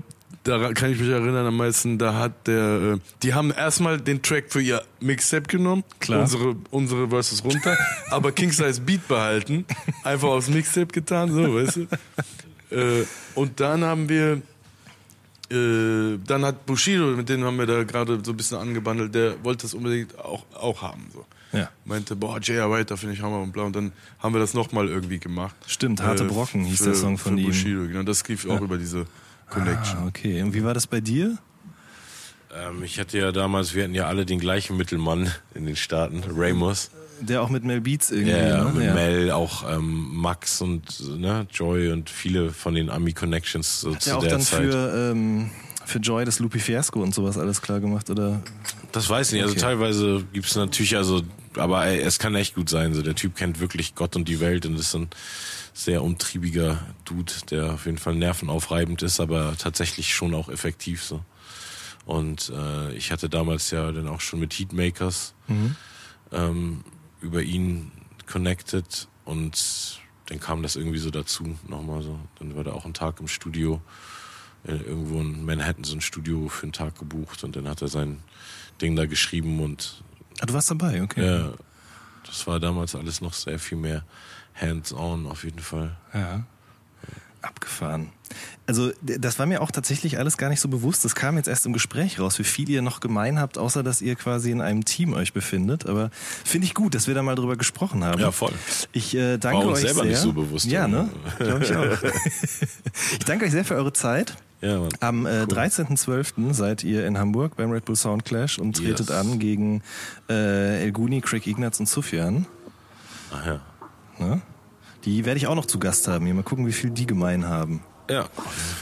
[0.47, 4.23] da kann ich mich erinnern am meisten, da hat der, äh, die haben erstmal den
[4.23, 6.21] Track für ihr Mixtape genommen, Klar.
[6.21, 7.77] unsere, unsere Verses runter,
[8.11, 9.65] aber King Size Beat behalten,
[10.05, 11.87] einfach aufs Mixtape getan, so, weißt du.
[12.71, 14.43] Äh, und dann haben wir,
[15.51, 19.43] äh, dann hat Bushido, mit dem haben wir da gerade so ein bisschen angebandelt, der
[19.45, 21.07] wollte das unbedingt auch, auch haben.
[21.13, 21.25] So.
[21.53, 21.71] Ja.
[21.85, 22.71] Meinte, boah, J.R.
[22.71, 23.63] Writer finde ich Hammer und bla.
[23.63, 25.55] Und dann haben wir das nochmal irgendwie gemacht.
[25.67, 27.47] Stimmt, Harte Brocken hieß für, der Song von für ihm.
[27.47, 28.03] Bushido, genau.
[28.03, 29.07] Das lief auch über diese
[29.51, 29.99] Connection.
[30.03, 30.43] Ah, okay.
[30.43, 31.39] Und wie war das bei dir?
[32.55, 36.23] ähm, ich hatte ja damals, wir hatten ja alle den gleichen Mittelmann in den Staaten,
[36.35, 36.91] Ramos.
[37.21, 38.73] Der auch mit Mel Beats irgendwie, Ja, ne?
[38.73, 38.95] mit ja.
[38.95, 44.09] Mel, auch ähm, Max und ne, Joy und viele von den Ami-Connections so Hat zu
[44.11, 44.71] der auch der dann Zeit.
[44.71, 45.51] für, ähm,
[45.87, 48.43] für Joy das Lupi Fiasco und sowas alles klar gemacht, oder?
[48.93, 49.43] Das weiß ich nicht.
[49.43, 49.63] Also Okay.
[49.63, 51.23] teilweise gibt's natürlich, also,
[51.57, 52.93] aber ey, es kann echt gut sein.
[52.93, 55.09] So, der Typ kennt wirklich Gott und die Welt und ist ein
[55.77, 61.23] sehr umtriebiger Dude, der auf jeden Fall nervenaufreibend ist, aber tatsächlich schon auch effektiv so.
[62.07, 65.35] Und äh, ich hatte damals ja dann auch schon mit Heatmakers
[66.33, 66.83] ähm,
[67.21, 67.93] über ihn
[68.27, 72.19] connected und dann kam das irgendwie so dazu nochmal so.
[72.39, 73.83] Dann war da auch ein Tag im Studio,
[74.67, 77.89] äh, irgendwo in Manhattan so ein Studio für einen Tag gebucht und dann hat er
[77.89, 78.21] sein
[78.81, 80.03] Ding da geschrieben und
[80.41, 81.25] Ah, du warst dabei, okay.
[81.25, 81.53] ja,
[82.27, 84.05] das war damals alles noch sehr viel mehr
[84.61, 85.97] hands-on auf jeden Fall.
[86.15, 86.45] Ja.
[87.43, 88.09] Abgefahren.
[88.67, 91.05] Also das war mir auch tatsächlich alles gar nicht so bewusst.
[91.05, 94.03] Das kam jetzt erst im Gespräch raus, wie viel ihr noch gemein habt, außer dass
[94.03, 95.87] ihr quasi in einem Team euch befindet.
[95.87, 96.11] Aber
[96.45, 98.21] finde ich gut, dass wir da mal drüber gesprochen haben.
[98.21, 98.53] Ja, voll.
[98.91, 100.11] Ich äh, danke War uns euch selber sehr.
[100.11, 101.09] nicht so bewusst, Ja, ne?
[101.39, 101.85] Glaube ich auch.
[103.13, 104.35] ich danke euch sehr für eure Zeit.
[104.61, 104.89] Ja, Mann.
[104.99, 106.53] Am äh, 13.12.
[106.53, 109.11] seid ihr in Hamburg beim Red Bull Sound Clash und tretet Yes.
[109.13, 109.83] an gegen
[110.29, 112.47] äh, El Guni, Craig Ignatz und Sufjan.
[113.33, 113.61] Ach ja.
[114.19, 114.41] Ne?
[115.05, 116.25] Die werde ich auch noch zu Gast haben.
[116.25, 117.83] Hier mal gucken, wie viel die gemein haben.
[118.11, 118.27] Ja.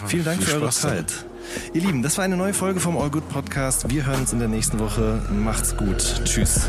[0.07, 0.81] Vielen Dank Viel für eure Spaß.
[0.81, 1.27] Zeit.
[1.73, 3.91] Ihr Lieben, das war eine neue Folge vom All Good Podcast.
[3.91, 5.23] Wir hören uns in der nächsten Woche.
[5.31, 6.23] Macht's gut.
[6.25, 6.69] Tschüss.